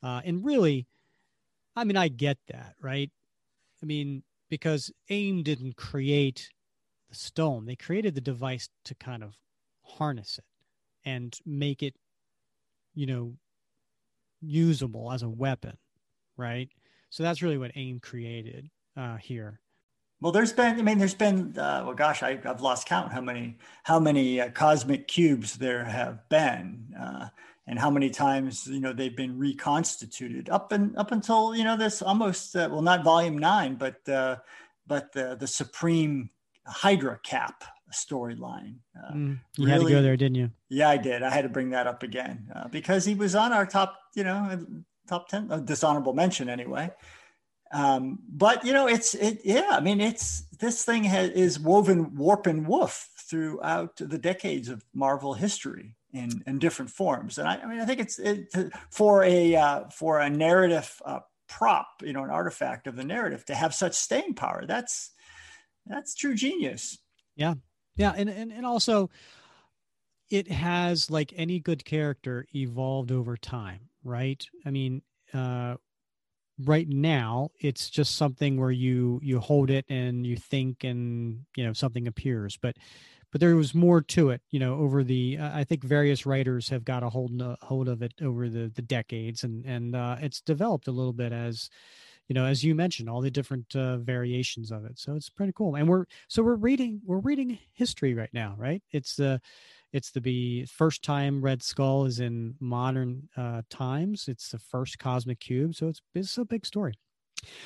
[0.00, 0.86] uh, and really,
[1.74, 3.10] I mean, I get that, right?
[3.82, 6.48] I mean, because AIM didn't create
[7.12, 9.36] the stone; they created the device to kind of
[9.84, 10.44] harness it
[11.04, 11.94] and make it,
[12.94, 13.34] you know,
[14.40, 15.76] usable as a weapon,
[16.36, 16.68] right?
[17.10, 19.60] So that's really what AIM created uh, here.
[20.20, 23.20] Well, there's been, I mean, there's been, uh, well, gosh, I, I've lost count how
[23.20, 27.28] many, how many uh, cosmic cubes there have been, uh,
[27.66, 31.76] and how many times you know they've been reconstituted up and up until you know
[31.76, 34.36] this almost, uh, well, not volume nine, but uh,
[34.86, 36.30] but the the supreme
[36.66, 38.76] Hydra cap storyline.
[38.96, 40.50] Uh, Mm, you had to go there, didn't you?
[40.68, 41.22] Yeah, I did.
[41.22, 44.24] I had to bring that up again uh, because he was on our top, you
[44.24, 44.66] know,
[45.08, 46.90] top 10, uh, dishonorable mention anyway.
[47.72, 52.14] Um, but, you know, it's, it, yeah, I mean, it's, this thing has, is woven
[52.16, 57.38] warp and woof throughout the decades of Marvel history in, in different forms.
[57.38, 58.54] And I, I mean, I think it's it,
[58.90, 63.44] for a, uh, for a narrative uh, prop, you know, an artifact of the narrative
[63.46, 64.64] to have such staying power.
[64.66, 65.10] That's,
[65.86, 66.98] that's true genius.
[67.36, 67.54] Yeah,
[67.96, 68.12] Yeah.
[68.16, 69.10] and and and also,
[70.30, 74.44] it has like any good character evolved over time, right?
[74.64, 75.02] I mean,
[75.34, 75.76] uh,
[76.60, 81.64] right now it's just something where you you hold it and you think and you
[81.64, 82.76] know something appears, but
[83.32, 86.68] but there was more to it, you know, over the uh, I think various writers
[86.70, 90.18] have got a hold a hold of it over the the decades, and and uh,
[90.20, 91.70] it's developed a little bit as
[92.32, 95.52] you know as you mentioned all the different uh, variations of it so it's pretty
[95.54, 98.82] cool and we're so we're reading we're reading history right now right?
[98.90, 99.38] It's the
[99.92, 104.98] it's the be first time red skull is in modern uh, times it's the first
[104.98, 106.94] cosmic cube so it's it's a big story.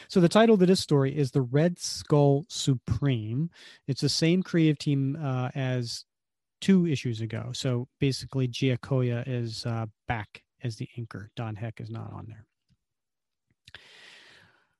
[0.08, 3.50] So the title of this story is the red skull supreme.
[3.86, 6.04] It's the same creative team uh, as
[6.60, 11.90] two issues ago so basically Giacoia is uh, back as the inker don heck is
[11.90, 12.46] not on there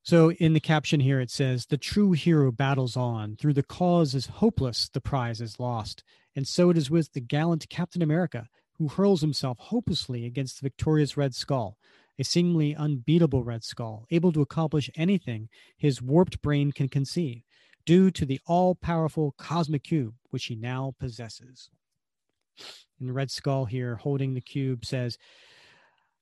[0.07, 3.35] so in the caption here, it says, The true hero battles on.
[3.35, 6.05] Through the cause is hopeless, the prize is lost.
[6.37, 8.47] And so it is with the gallant Captain America,
[8.79, 11.77] who hurls himself hopelessly against the victorious Red Skull,
[12.21, 17.43] a seemingly unbeatable Red Skull, able to accomplish anything his warped brain can conceive.
[17.85, 21.71] due to the all powerful cosmic cube, which he now possesses.
[23.01, 25.19] And Red Skull here, holding the cube, says,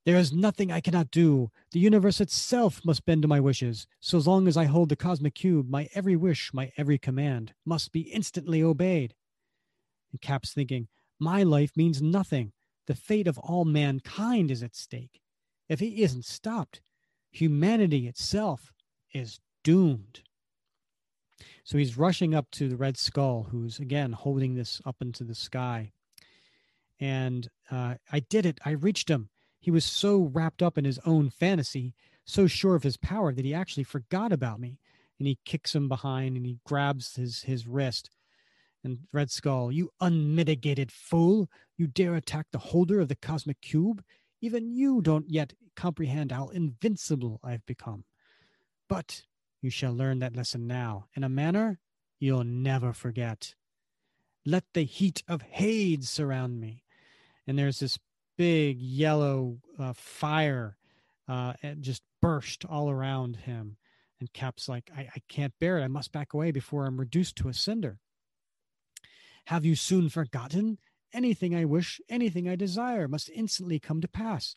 [0.05, 1.51] There is nothing I cannot do.
[1.73, 3.87] The universe itself must bend to my wishes.
[4.01, 7.91] So long as I hold the cosmic cube, my every wish, my every command must
[7.91, 9.15] be instantly obeyed.
[10.13, 10.89] And Cap's thinking,
[11.19, 12.53] My life means nothing.
[12.87, 15.23] The fate of all mankind is at stake.
[15.71, 16.83] If he isn't stopped,
[17.31, 18.75] humanity itself
[19.15, 20.21] is doomed.
[21.65, 25.35] So he's rushing up to the Red Skull, who's again holding this up into the
[25.35, 25.93] sky.
[27.01, 28.61] And uh, I did it.
[28.67, 29.31] I reached him.
[29.65, 31.95] He was so wrapped up in his own fantasy,
[32.27, 34.79] so sure of his power that he actually forgot about me.
[35.19, 38.11] And he kicks him behind and he grabs his, his wrist.
[38.85, 41.49] And Red Skull, you unmitigated fool,
[41.79, 44.05] you dare attack the holder of the cosmic cube?
[44.43, 48.05] Even you don't yet comprehend how invincible I've become.
[48.87, 49.23] But
[49.63, 51.79] you shall learn that lesson now in a manner
[52.21, 53.55] you'll never forget.
[54.45, 56.83] Let the heat of Hades surround me.
[57.47, 57.99] And there's this
[58.37, 60.77] big yellow uh, fire
[61.29, 63.77] uh, just burst all around him.
[64.21, 65.85] And Cap's like, I, I can't bear it.
[65.85, 67.99] I must back away before I'm reduced to a cinder.
[69.47, 70.79] Have you soon forgotten?
[71.13, 74.57] Anything I wish, anything I desire must instantly come to pass.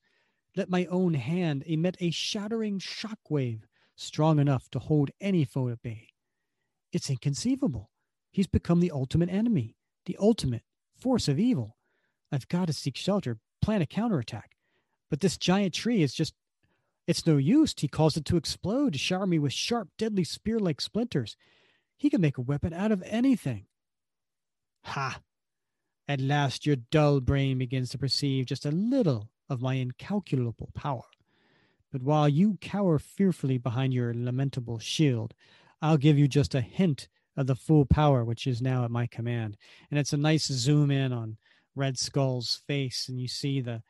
[0.56, 5.70] Let my own hand emit a shattering shock wave strong enough to hold any foe
[5.70, 6.10] at bay.
[6.92, 7.92] It's inconceivable.
[8.32, 9.76] He's become the ultimate enemy,
[10.06, 10.64] the ultimate
[10.96, 11.78] force of evil.
[12.32, 14.56] I've got to seek shelter, plan a counterattack.
[15.10, 16.34] But this giant tree is just,
[17.08, 17.74] it's no use.
[17.78, 21.38] He calls it to explode, to shower me with sharp, deadly spear like splinters.
[21.96, 23.66] He can make a weapon out of anything.
[24.84, 25.22] Ha!
[26.08, 31.04] At last your dull brain begins to perceive just a little of my incalculable power.
[31.92, 35.34] But while you cower fearfully behind your lamentable shield,
[35.82, 39.08] I'll give you just a hint of the full power which is now at my
[39.08, 39.58] command.
[39.90, 41.38] And it's a nice zoom in on
[41.78, 43.84] Red Skull's face, and you see the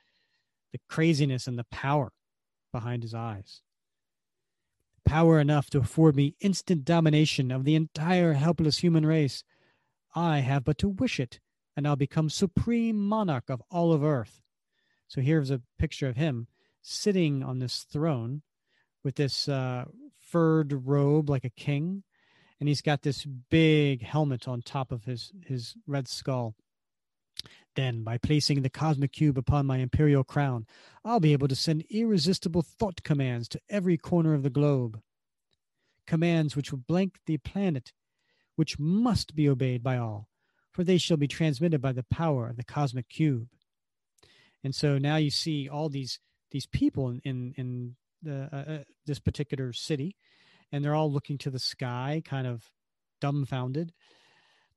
[0.73, 2.11] the craziness and the power
[2.73, 3.61] behind his eyes.
[5.05, 9.45] Power enough to afford me instant domination of the entire helpless human race.
[10.13, 11.39] I have but to wish it,
[11.75, 14.41] and I'll become supreme monarch of all of Earth.
[15.07, 16.47] So here's a picture of him
[16.81, 18.41] sitting on this throne
[19.03, 19.85] with this uh,
[20.19, 22.03] furred robe like a king,
[22.59, 26.55] and he's got this big helmet on top of his his red skull.
[27.75, 30.65] Then, by placing the cosmic cube upon my imperial crown,
[31.05, 35.01] I'll be able to send irresistible thought commands to every corner of the globe.
[36.05, 37.93] Commands which will blank the planet,
[38.55, 40.29] which must be obeyed by all,
[40.71, 43.47] for they shall be transmitted by the power of the cosmic cube.
[44.63, 46.19] And so now you see all these
[46.51, 50.15] these people in in, in the, uh, uh, this particular city,
[50.71, 52.71] and they're all looking to the sky, kind of
[53.21, 53.93] dumbfounded.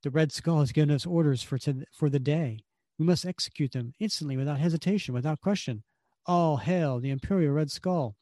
[0.02, 2.60] The Red Skull has given us orders for to, for the day.
[2.98, 5.82] We must execute them instantly, without hesitation, without question.
[6.26, 8.16] All hail the Imperial Red Skull.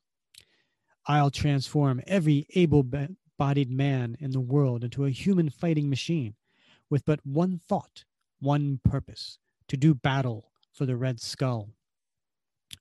[1.07, 2.85] I'll transform every able
[3.39, 6.35] bodied man in the world into a human fighting machine
[6.91, 8.05] with but one thought,
[8.41, 11.71] one purpose to do battle for the Red Skull.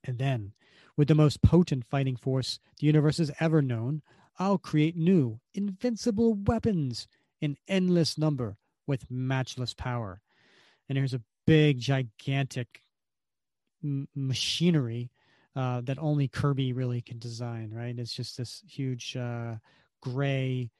[0.04, 0.52] And then,
[0.96, 4.02] with the most potent fighting force the universe has ever known,
[4.38, 7.06] I'll create new, invincible weapons
[7.40, 8.56] in endless number
[8.88, 10.20] with matchless power.
[10.88, 12.82] And here's a big, gigantic
[13.84, 15.10] m- machinery
[15.54, 17.96] uh, that only Kirby really can design, right?
[17.98, 19.56] It's just this huge uh,
[20.00, 20.70] gray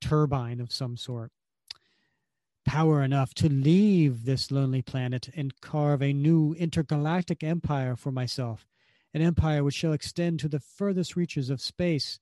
[0.00, 1.32] turbine of some sort
[2.66, 8.66] power enough to leave this lonely planet and carve a new intergalactic empire for myself,
[9.14, 12.18] an empire which shall extend to the furthest reaches of space.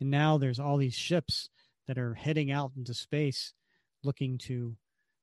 [0.00, 1.50] And now there's all these ships
[1.88, 3.52] that are heading out into space
[4.02, 4.76] looking to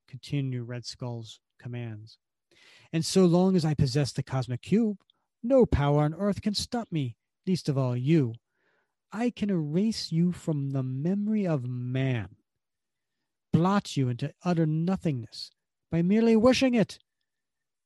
[0.07, 2.17] continue Red Skull's commands.
[2.93, 4.97] And so long as I possess the cosmic cube,
[5.43, 7.15] no power on earth can stop me,
[7.45, 8.33] least of all you.
[9.11, 12.35] I can erase you from the memory of man
[13.55, 15.49] blot you into utter nothingness
[15.89, 16.99] by merely wishing it.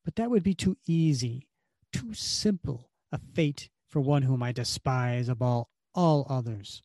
[0.04, 1.48] But that would be too easy,
[1.94, 6.82] too simple a fate for one whom I despise above all others.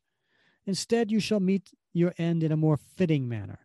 [0.66, 3.63] Instead, you shall meet your end in a more fitting manner,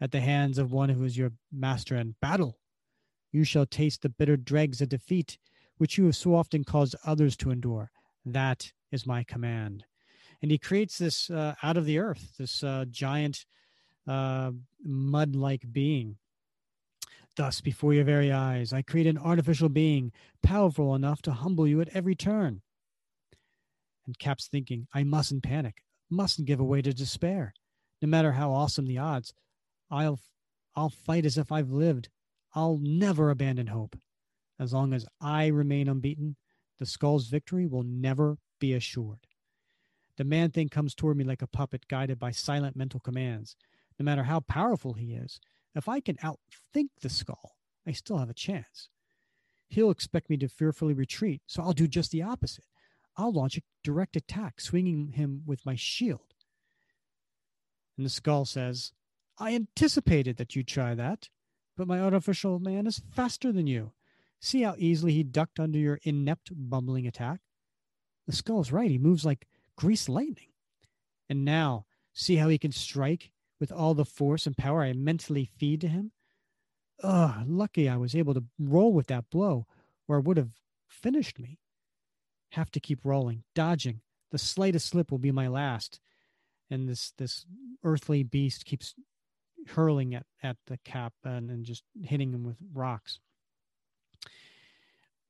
[0.00, 2.58] at the hands of one who is your master in battle.
[3.32, 5.38] You shall taste the bitter dregs of defeat,
[5.76, 7.90] which you have so often caused others to endure.
[8.24, 9.84] That is my command.
[10.40, 13.44] And he creates this uh, out of the earth, this uh, giant
[14.06, 16.16] uh, mud like being.
[17.36, 21.80] Thus, before your very eyes, I create an artificial being powerful enough to humble you
[21.80, 22.62] at every turn.
[24.06, 27.52] And Cap's thinking, I mustn't panic, mustn't give away to despair.
[28.00, 29.34] No matter how awesome the odds,
[29.90, 30.20] I'll
[30.76, 32.08] I'll fight as if I've lived.
[32.54, 33.96] I'll never abandon hope.
[34.58, 36.36] As long as I remain unbeaten,
[36.78, 39.26] the skull's victory will never be assured.
[40.16, 43.56] The man thing comes toward me like a puppet guided by silent mental commands.
[43.98, 45.40] No matter how powerful he is,
[45.74, 48.88] if I can outthink the skull, I still have a chance.
[49.68, 52.64] He'll expect me to fearfully retreat, so I'll do just the opposite.
[53.16, 56.34] I'll launch a direct attack, swinging him with my shield.
[57.96, 58.92] And the skull says,
[59.38, 61.28] I anticipated that you'd try that,
[61.76, 63.92] but my artificial man is faster than you.
[64.40, 67.40] See how easily he ducked under your inept, bumbling attack?
[68.26, 68.90] The skull's right.
[68.90, 70.48] He moves like greased lightning.
[71.28, 73.30] And now, see how he can strike
[73.60, 76.12] with all the force and power I mentally feed to him?
[77.02, 79.66] Ugh, lucky I was able to roll with that blow,
[80.06, 80.50] or it would have
[80.88, 81.58] finished me.
[82.52, 84.00] Have to keep rolling, dodging.
[84.30, 86.00] The slightest slip will be my last.
[86.70, 87.46] And this this
[87.82, 88.94] earthly beast keeps
[89.70, 93.20] hurling at, at the cap and, and just hitting him with rocks.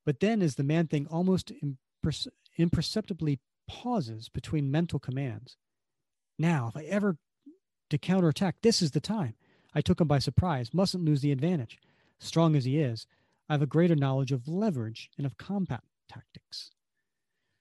[0.05, 5.57] But then, as the man thing almost imperce- imperceptibly pauses between mental commands,
[6.39, 7.19] now, if I ever
[7.91, 9.35] to counterattack, this is the time.
[9.75, 11.79] I took him by surprise, mustn't lose the advantage.
[12.19, 13.07] Strong as he is,
[13.49, 16.71] I have a greater knowledge of leverage and of combat tactics.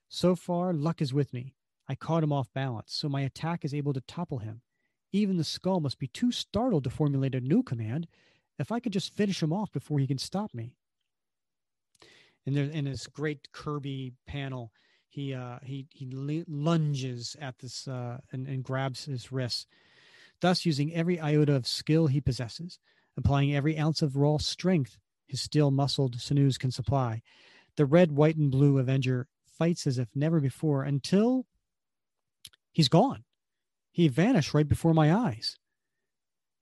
[0.09, 1.53] So far, luck is with me.
[1.89, 4.61] I caught him off balance, so my attack is able to topple him.
[5.17, 8.07] Even the skull must be too startled to formulate a new command.
[8.59, 10.75] If I could just finish him off before he can stop me.
[12.45, 14.71] And there, in this great Kirby panel,
[15.09, 16.07] he uh, he he
[16.47, 19.67] lunges at this uh, and, and grabs his wrist,
[20.39, 22.77] thus using every iota of skill he possesses,
[23.17, 24.97] applying every ounce of raw strength
[25.27, 27.21] his steel muscled sinews can supply.
[27.75, 31.47] The red, white, and blue Avenger fights as if never before until
[32.71, 33.23] he's gone.
[33.97, 35.57] He vanished right before my eyes.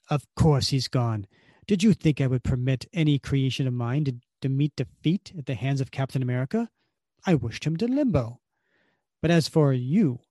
[0.09, 1.27] Of course he's gone.
[1.67, 5.45] Did you think I would permit any creation of mine to, to meet defeat at
[5.45, 6.69] the hands of Captain America?
[7.25, 8.39] I wished him to limbo.
[9.21, 10.21] But as for you,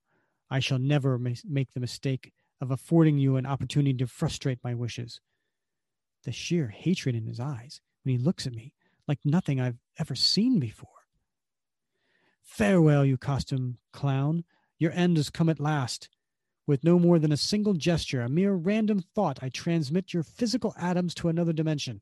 [0.49, 5.21] I shall never make the mistake of affording you an opportunity to frustrate my wishes.
[6.23, 8.73] The sheer hatred in his eyes when he looks at me,
[9.07, 10.89] like nothing I've ever seen before.
[12.41, 14.43] Farewell, you costume clown.
[14.79, 16.09] Your end has come at last.
[16.67, 20.73] With no more than a single gesture, a mere random thought, I transmit your physical
[20.79, 22.01] atoms to another dimension.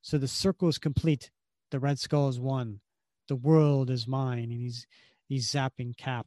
[0.00, 1.30] So the circle is complete.
[1.70, 2.80] The Red Skull is won.
[3.28, 4.38] The world is mine.
[4.38, 4.86] And he's
[5.26, 6.26] he's zapping Cap.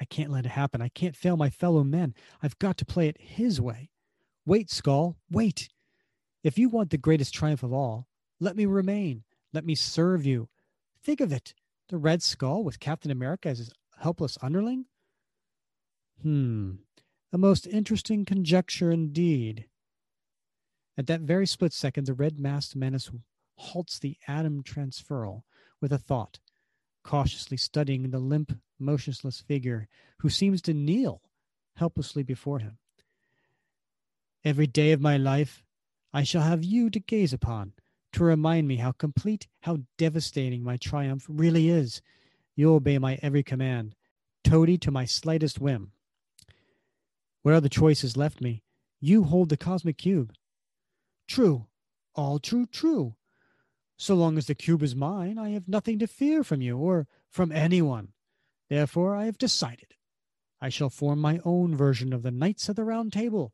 [0.00, 0.80] I can't let it happen.
[0.80, 2.14] I can't fail my fellow men.
[2.40, 3.90] I've got to play it his way.
[4.46, 5.68] Wait, Skull, wait.
[6.44, 8.06] If you want the greatest triumph of all,
[8.38, 9.24] let me remain.
[9.52, 10.48] Let me serve you.
[11.02, 11.52] Think of it.
[11.88, 14.84] The Red Skull with Captain America as his helpless underling?
[16.22, 16.72] Hmm,
[17.32, 19.66] a most interesting conjecture indeed.
[20.96, 23.10] At that very split second, the red masked menace
[23.56, 25.42] halts the atom transferal
[25.80, 26.40] with a thought,
[27.04, 29.88] cautiously studying the limp, motionless figure
[30.18, 31.22] who seems to kneel
[31.76, 32.78] helplessly before him.
[34.44, 35.62] Every day of my life,
[36.12, 37.74] I shall have you to gaze upon,
[38.12, 42.02] to remind me how complete, how devastating my triumph really is.
[42.56, 43.94] You obey my every command,
[44.42, 45.92] toady to my slightest whim.
[47.42, 48.62] What other choices left me?
[49.00, 50.32] You hold the cosmic cube.
[51.28, 51.66] True,
[52.14, 53.14] all true, true.
[53.96, 57.06] So long as the cube is mine, I have nothing to fear from you or
[57.28, 58.12] from anyone.
[58.70, 59.94] Therefore, I have decided.
[60.60, 63.52] I shall form my own version of the Knights of the Round Table.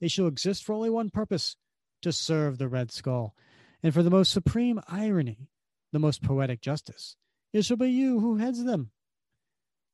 [0.00, 1.56] They shall exist for only one purpose
[2.02, 3.34] to serve the Red Skull.
[3.82, 5.48] And for the most supreme irony,
[5.92, 7.16] the most poetic justice,
[7.52, 8.90] it shall be you who heads them.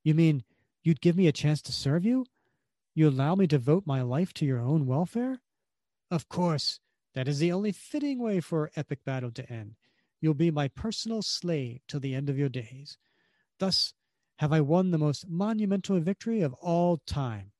[0.03, 0.43] You mean
[0.83, 2.25] you'd give me a chance to serve you?
[2.93, 5.39] You allow me to devote my life to your own welfare?
[6.11, 6.79] Of course,
[7.13, 9.75] that is the only fitting way for epic battle to end.
[10.21, 12.97] You'll be my personal slave till the end of your days.
[13.59, 13.93] Thus
[14.37, 17.51] have I won the most monumental victory of all time.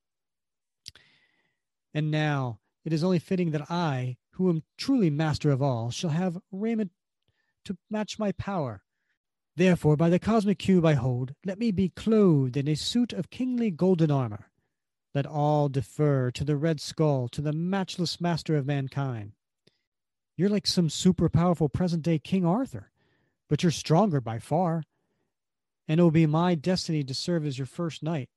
[1.92, 6.10] And now it is only fitting that I, who am truly master of all, shall
[6.10, 6.90] have raiment
[7.64, 8.82] to match my power.
[9.56, 13.30] Therefore, by the cosmic cube I hold, let me be clothed in a suit of
[13.30, 14.49] kingly golden armor.
[15.14, 19.32] Let all defer to the Red Skull, to the matchless master of mankind.
[20.36, 22.92] You're like some super powerful present day King Arthur,
[23.48, 24.84] but you're stronger by far.
[25.88, 28.28] And it will be my destiny to serve as your first knight.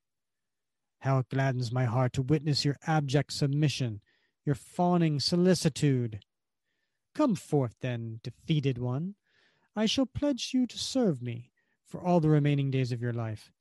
[1.00, 4.00] How it gladdens my heart to witness your abject submission,
[4.44, 6.20] your fawning solicitude.
[7.14, 9.14] Come forth, then, defeated one.
[9.76, 11.52] I shall pledge you to serve me
[11.86, 13.52] for all the remaining days of your life.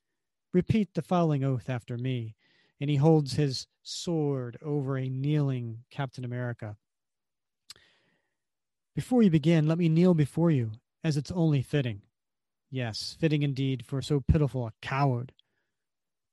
[0.52, 2.36] Repeat the following oath after me,
[2.84, 6.76] and he holds his sword over a kneeling Captain America.
[8.94, 12.02] Before you begin, let me kneel before you, as it's only fitting.
[12.70, 15.32] Yes, fitting indeed for so pitiful a coward.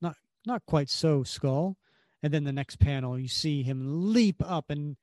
[0.03, 1.77] Not not quite so, Skull.
[2.21, 4.97] And then the next panel, you see him leap up and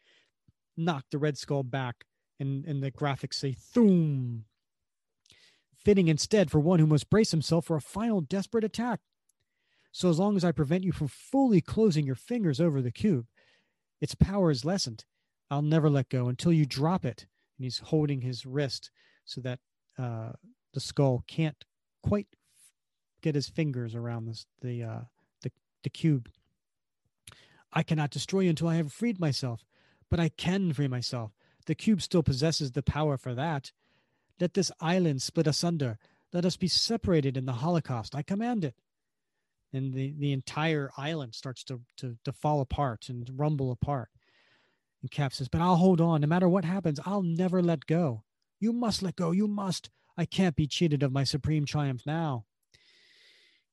[0.75, 2.03] knock the Red Skull back,
[2.41, 4.41] and, and the graphics say "Thoom."
[5.77, 8.99] Fitting instead for one who must brace himself for a final desperate attack.
[9.97, 13.25] So as long as I prevent you from fully closing your fingers over the cube,
[13.99, 15.05] its power is lessened.
[15.49, 17.25] I'll never let go until you drop it.
[17.57, 18.91] And he's holding his wrist
[19.25, 19.57] so that
[19.97, 20.33] uh,
[20.75, 21.65] the skull can't
[22.03, 22.27] quite
[23.23, 24.99] get his fingers around this, the uh,
[25.41, 25.51] the
[25.81, 26.29] the cube.
[27.73, 29.65] I cannot destroy you until I have freed myself,
[30.11, 31.31] but I can free myself.
[31.65, 33.71] The cube still possesses the power for that.
[34.39, 35.97] Let this island split asunder.
[36.31, 38.13] Let us be separated in the Holocaust.
[38.13, 38.75] I command it.
[39.73, 44.10] And the, the entire island starts to, to, to fall apart and rumble apart.
[45.02, 46.22] And Cap says, But I'll hold on.
[46.22, 48.23] No matter what happens, I'll never let go.
[48.60, 49.31] You must let go.
[49.31, 49.89] You must.
[50.18, 52.45] I can't be cheated of my supreme triumph now.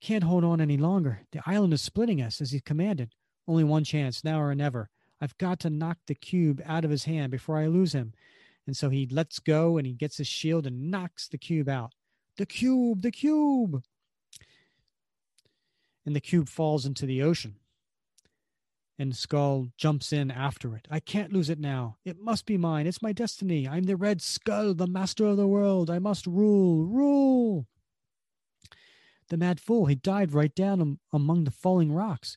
[0.01, 1.23] Can't hold on any longer.
[1.33, 3.15] The island is splitting us as he commanded.
[3.49, 4.91] Only one chance, now or never.
[5.21, 8.13] I've got to knock the cube out of his hand before I lose him.
[8.67, 11.95] And so he lets go and he gets his shield and knocks the cube out.
[12.37, 13.83] The cube, the cube.
[16.07, 17.57] And the cube falls into the ocean.
[18.99, 20.87] And Skull jumps in after it.
[20.91, 21.97] I can't lose it now.
[22.05, 22.87] It must be mine.
[22.87, 23.67] It's my destiny.
[23.67, 25.91] I'm the Red Skull, the master of the world.
[25.91, 27.67] I must rule, rule.
[29.31, 32.37] The mad fool, he died right down among the falling rocks.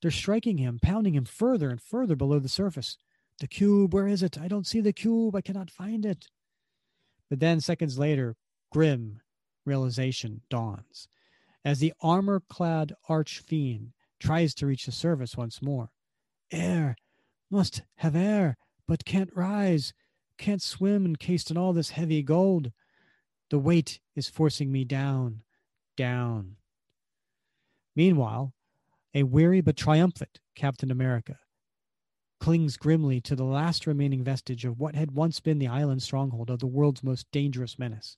[0.00, 2.96] They're striking him, pounding him further and further below the surface.
[3.38, 4.40] The cube, where is it?
[4.40, 5.36] I don't see the cube.
[5.36, 6.26] I cannot find it.
[7.30, 8.36] But then, seconds later,
[8.72, 9.20] grim
[9.64, 11.06] realization dawns
[11.64, 15.90] as the armor clad arch fiend tries to reach the surface once more.
[16.50, 16.96] Air,
[17.50, 18.56] must have air,
[18.88, 19.92] but can't rise,
[20.38, 22.72] can't swim encased in all this heavy gold.
[23.50, 25.42] The weight is forcing me down,
[25.96, 26.56] down.
[27.94, 28.54] Meanwhile,
[29.14, 31.38] a weary but triumphant Captain America
[32.42, 36.50] clings grimly to the last remaining vestige of what had once been the island stronghold
[36.50, 38.16] of the world's most dangerous menace.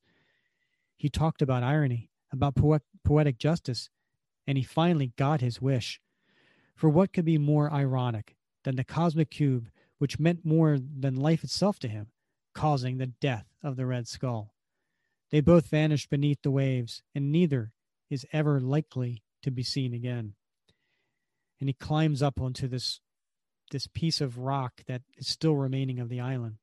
[0.96, 3.90] He talked about irony, about poet- poetic justice,
[4.46, 6.00] and he finally got his wish.
[6.74, 11.44] For what could be more ironic than the cosmic cube, which meant more than life
[11.44, 12.08] itself to him,
[12.52, 14.54] causing the death of the Red Skull?
[15.30, 17.72] They both vanished beneath the waves, and neither
[18.10, 20.34] is ever likely to be seen again
[21.60, 23.00] and he climbs up onto this
[23.70, 26.56] this piece of rock that is still remaining of the island.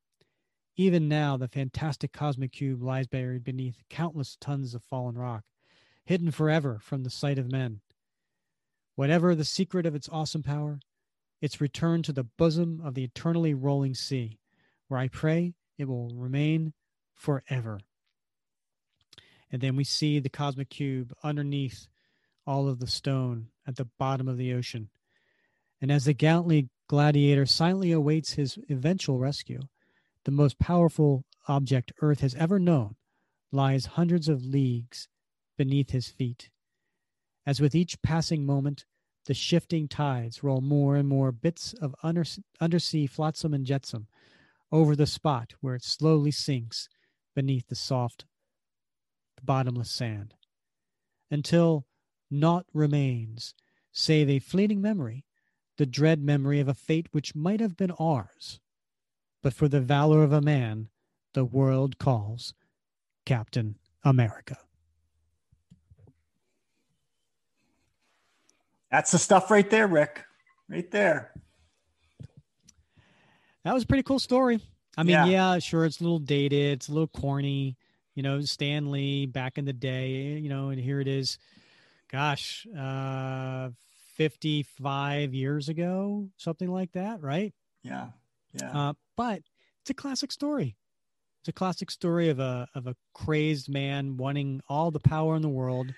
[0.77, 5.43] Even now, the fantastic cosmic cube lies buried beneath countless tons of fallen rock,
[6.03, 7.81] hidden forever from the sight of men.
[8.95, 10.79] Whatever the secret of its awesome power,
[11.41, 14.37] it's returned to the bosom of the eternally rolling sea,
[14.87, 16.73] where I pray it will remain
[17.15, 17.79] forever.
[19.51, 21.87] And then we see the cosmic cube underneath
[22.45, 24.89] all of the stone at the bottom of the ocean.
[25.81, 29.61] And as the gallantly gladiator silently awaits his eventual rescue,
[30.25, 32.95] the most powerful object Earth has ever known
[33.51, 35.07] lies hundreds of leagues
[35.61, 36.49] beneath his feet.
[37.45, 38.83] As with each passing moment,
[39.27, 42.23] the shifting tides roll more and more bits of under,
[42.59, 44.07] undersea flotsam and jetsam
[44.71, 46.89] over the spot where it slowly sinks
[47.35, 48.25] beneath the soft,
[49.43, 50.33] bottomless sand,
[51.29, 51.85] until
[52.31, 53.53] naught remains
[53.91, 55.25] save a fleeting memory,
[55.77, 58.59] the dread memory of a fate which might have been ours.
[59.43, 60.89] But for the valor of a man,
[61.35, 62.55] the world calls
[63.27, 64.57] Captain America.
[68.91, 70.23] That's the stuff right there, Rick.
[70.69, 71.31] Right there.
[73.63, 74.59] That was a pretty cool story.
[74.97, 75.25] I mean, Yeah.
[75.25, 77.77] yeah, sure, it's a little dated, it's a little corny.
[78.15, 81.37] You know, Stan Lee back in the day, you know, and here it is,
[82.11, 83.69] gosh, uh,
[84.15, 87.53] 55 years ago, something like that, right?
[87.83, 88.09] Yeah.
[88.53, 88.89] Yeah.
[88.89, 89.41] Uh, but
[89.79, 90.75] it's a classic story.
[91.39, 95.41] It's a classic story of a of a crazed man wanting all the power in
[95.41, 95.93] the world,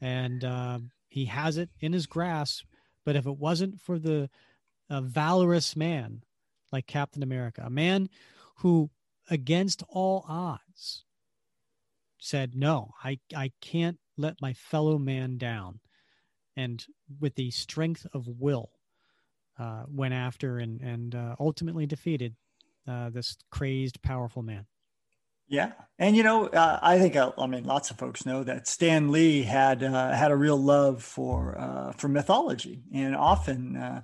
[0.00, 0.80] and uh,
[1.14, 2.64] he has it in his grasp.
[3.04, 4.28] But if it wasn't for the
[4.90, 6.24] valorous man
[6.72, 8.08] like Captain America, a man
[8.56, 8.90] who,
[9.30, 11.04] against all odds,
[12.18, 15.78] said, "No, I I can't let my fellow man down,"
[16.56, 16.84] and
[17.20, 18.72] with the strength of will,
[19.56, 22.34] uh, went after and and uh, ultimately defeated
[22.88, 24.66] uh, this crazed, powerful man.
[25.46, 28.66] Yeah, and you know, uh, I think uh, I mean lots of folks know that
[28.66, 34.00] Stan Lee had uh, had a real love for uh, for mythology, and often, uh,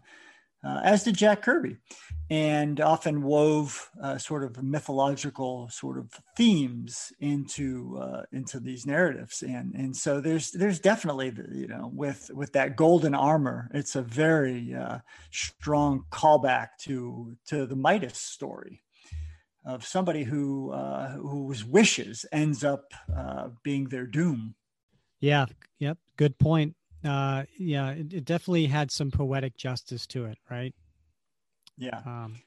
[0.63, 1.79] uh, as did Jack Kirby,
[2.29, 7.99] and often wove sort of mythological sort of themes into
[8.33, 13.15] into these narratives, and and so there's there's definitely you know with with that golden
[13.15, 14.77] armor, it's a very
[15.31, 18.83] strong callback to to the Midas story
[19.65, 24.55] of somebody who uh, whose wishes ends up uh, being their doom.
[25.21, 25.47] Yeah.
[25.79, 25.99] Yep.
[26.17, 26.75] Good point.
[27.05, 30.75] Uh, yeah, it, it, definitely had some poetic justice to it, right?
[31.79, 32.01] Yeah.
[32.05, 32.41] Um,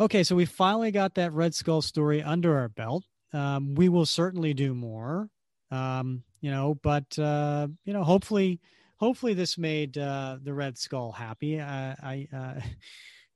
[0.00, 3.04] okay, so we finally got that Red Skull story under our belt.
[3.32, 5.28] Um, we will certainly do more.
[5.70, 8.60] Um, you know, but uh, you know, hopefully,
[8.96, 11.60] hopefully this made uh, the Red Skull happy.
[11.60, 12.60] Uh, I, uh,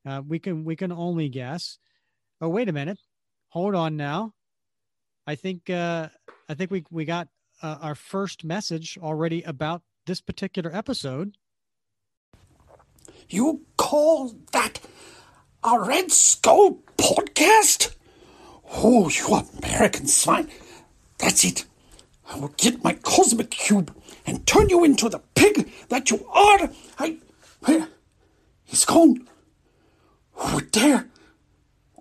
[0.08, 1.78] uh, we can we can only guess.
[2.40, 2.98] Oh, wait a minute
[3.56, 4.34] hold on now.
[5.26, 6.08] I think uh,
[6.46, 7.28] I think we we got
[7.62, 11.38] uh, our first message already about this particular episode.
[13.30, 14.80] You call that
[15.64, 17.94] a Red Skull podcast?
[18.70, 20.50] Oh, you American swine!
[21.18, 21.64] That's it.
[22.28, 23.90] I will get my cosmic cube
[24.26, 26.68] and turn you into the pig that you are.
[26.98, 27.16] I.
[27.64, 27.88] Where?
[28.64, 29.26] He's gone.
[30.36, 31.08] Over there.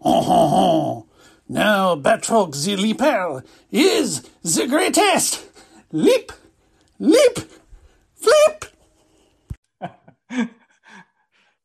[0.04, 1.06] Oh,
[1.48, 5.46] now Batroc the Leaper is the greatest!
[5.92, 6.32] Leap!
[7.00, 7.40] Leap!
[8.16, 8.66] Flip!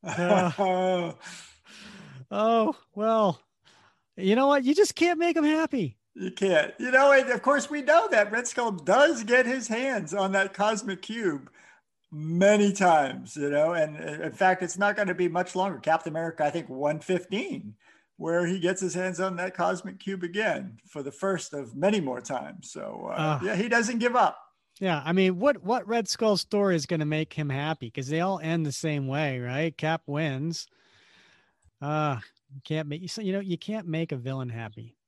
[0.04, 1.12] uh,
[2.30, 3.40] oh, well,
[4.16, 4.64] you know what?
[4.64, 5.96] You just can't make him happy.
[6.14, 6.74] You can't.
[6.78, 10.32] You know, and of course, we know that Red Skull does get his hands on
[10.32, 11.50] that cosmic cube
[12.12, 15.78] many times, you know, and in fact, it's not going to be much longer.
[15.78, 17.74] Captain America, I think 115
[18.20, 22.02] where he gets his hands on that cosmic cube again for the first of many
[22.02, 22.70] more times.
[22.70, 24.38] So uh, uh, yeah, he doesn't give up.
[24.78, 27.86] Yeah, I mean, what what Red Skull story is going to make him happy?
[27.86, 29.74] Because they all end the same way, right?
[29.74, 30.66] Cap wins.
[31.80, 32.18] Uh
[32.54, 34.98] you can't make you know you can't make a villain happy.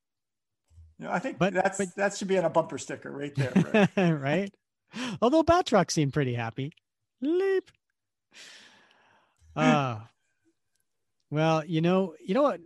[0.98, 3.34] You know, I think but, that's but, that should be on a bumper sticker right
[3.34, 4.12] there, right?
[4.20, 4.54] right?
[5.20, 6.72] Although Batroc seemed pretty happy.
[7.20, 7.70] Leap.
[9.54, 9.98] Uh
[11.30, 12.60] well, you know, you know what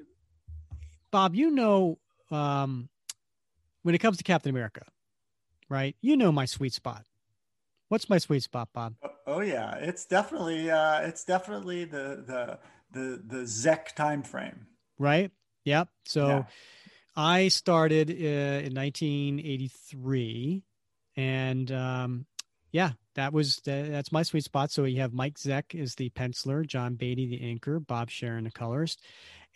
[1.17, 1.99] Bob, you know,
[2.31, 2.91] um,
[3.81, 4.83] when it comes to Captain America,
[5.71, 5.97] right?
[6.03, 7.07] You know my sweet spot.
[7.89, 8.97] What's my sweet spot, Bob?
[9.03, 12.59] Oh, oh yeah, it's definitely uh, it's definitely the the
[12.93, 14.67] the the Zeck time frame.
[14.99, 15.31] Right.
[15.65, 15.89] Yep.
[16.05, 16.43] So yeah.
[17.17, 20.65] I started uh, in 1983,
[21.17, 22.27] and um,
[22.73, 24.71] yeah, that was that's my sweet spot.
[24.71, 28.51] So you have Mike Zeck is the penciler, John Beatty the inker, Bob Sharen the
[28.51, 29.01] colorist,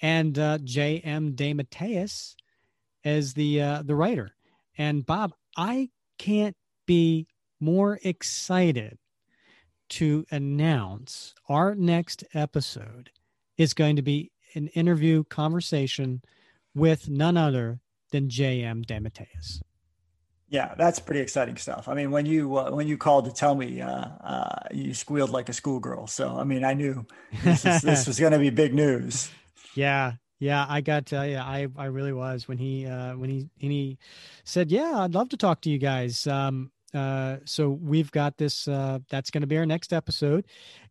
[0.02, 1.35] and uh, J.M.
[1.35, 2.35] DeMatteis
[3.05, 4.35] as the uh, the writer.
[4.78, 6.56] And Bob, I can't
[6.86, 7.27] be
[7.60, 8.98] more excited
[9.90, 13.10] to announce our next episode
[13.59, 16.22] is going to be an interview conversation
[16.74, 18.85] with none other than J.M.
[18.85, 19.60] DeMatteis.
[20.48, 21.86] Yeah, that's pretty exciting stuff.
[21.86, 25.31] I mean, when you uh, when you called to tell me, uh, uh, you squealed
[25.31, 26.09] like a schoolgirl.
[26.09, 27.06] So, I mean, I knew
[27.44, 29.31] this, is, this was going to be big news.
[29.74, 33.48] Yeah, yeah, I got to you, I I really was when he uh, when he
[33.60, 33.98] and he
[34.44, 38.66] said, "Yeah, I'd love to talk to you guys." Um, uh, so we've got this.
[38.66, 40.47] Uh, that's going to be our next episode,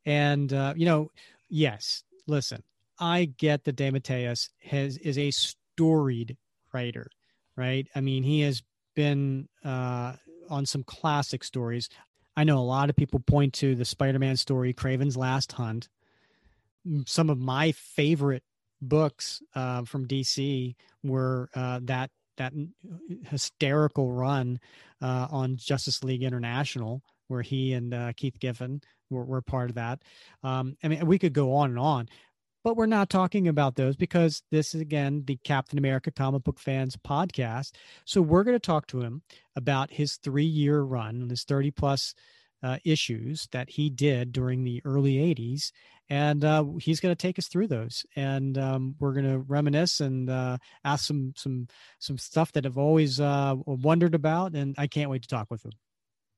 [0.05, 1.11] and uh, you know,
[1.49, 2.63] yes, listen,
[2.99, 6.37] I get that DeMatteis has is a storied
[6.73, 7.09] writer,
[7.57, 7.87] right?
[7.95, 8.61] I mean, he has
[8.95, 10.13] been uh,
[10.49, 11.89] on some classic stories.
[12.37, 15.89] I know a lot of people point to the Spider-Man story, Kraven's Last Hunt.
[17.05, 18.43] Some of my favorite
[18.81, 22.53] books uh, from DC were uh, that that
[23.25, 24.59] hysterical run
[25.01, 29.75] uh, on Justice League International, where he and uh, Keith Giffen were, were part of
[29.75, 29.99] that.
[30.41, 32.07] Um, I mean, we could go on and on,
[32.63, 36.59] but we're not talking about those because this is again the Captain America comic book
[36.59, 37.71] fans podcast.
[38.05, 39.21] So we're going to talk to him
[39.55, 42.15] about his three year run, his 30 plus
[42.61, 45.71] uh, issues that he did during the early 80s
[46.09, 49.99] and uh, he's going to take us through those and um, we're going to reminisce
[49.99, 51.67] and uh, ask some some
[51.99, 55.63] some stuff that i've always uh, wondered about and i can't wait to talk with
[55.65, 55.71] him.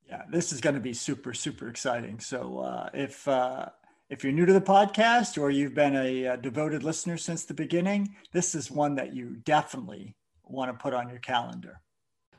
[0.07, 2.19] Yeah this is going to be super super exciting.
[2.19, 3.68] So uh, if uh,
[4.10, 7.53] if you're new to the podcast or you've been a, a devoted listener since the
[7.53, 11.80] beginning this is one that you definitely want to put on your calendar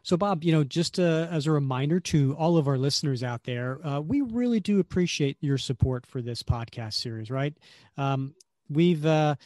[0.02, 3.44] so, Bob, you know, just uh, as a reminder to all of our listeners out
[3.44, 7.30] there, uh, we really do appreciate your support for this podcast series.
[7.30, 7.54] Right?
[7.96, 8.34] Um,
[8.68, 9.36] we've uh,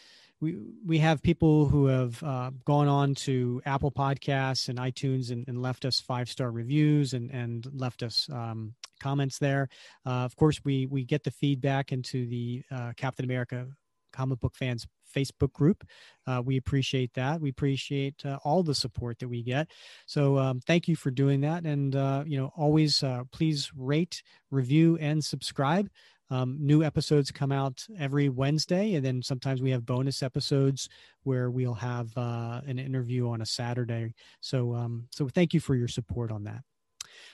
[0.41, 5.47] we we have people who have uh, gone on to Apple Podcasts and iTunes and,
[5.49, 9.69] and left us five star reviews and and left us um, comments there.
[10.07, 13.67] Uh, of course, we we get the feedback into the uh, Captain America
[14.13, 15.85] comic book fans Facebook group.
[16.27, 17.41] Uh, we appreciate that.
[17.41, 19.71] We appreciate uh, all the support that we get.
[20.07, 21.65] So um, thank you for doing that.
[21.65, 25.89] And, uh, you know, always uh, please rate, review, and subscribe.
[26.29, 30.89] Um, new episodes come out every Wednesday, and then sometimes we have bonus episodes
[31.23, 34.13] where we'll have uh, an interview on a Saturday.
[34.41, 36.63] So, um, so thank you for your support on that.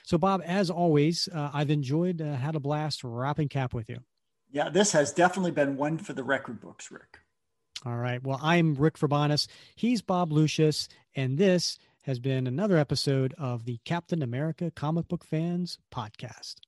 [0.03, 3.97] So, Bob, as always, uh, I've enjoyed, had a blast rapping cap with you.
[4.51, 7.17] Yeah, this has definitely been one for the record books, Rick.
[7.85, 8.23] All right.
[8.23, 9.47] Well, I'm Rick Verbanis.
[9.75, 15.25] He's Bob Lucius, and this has been another episode of the Captain America Comic Book
[15.25, 16.61] Fans Podcast.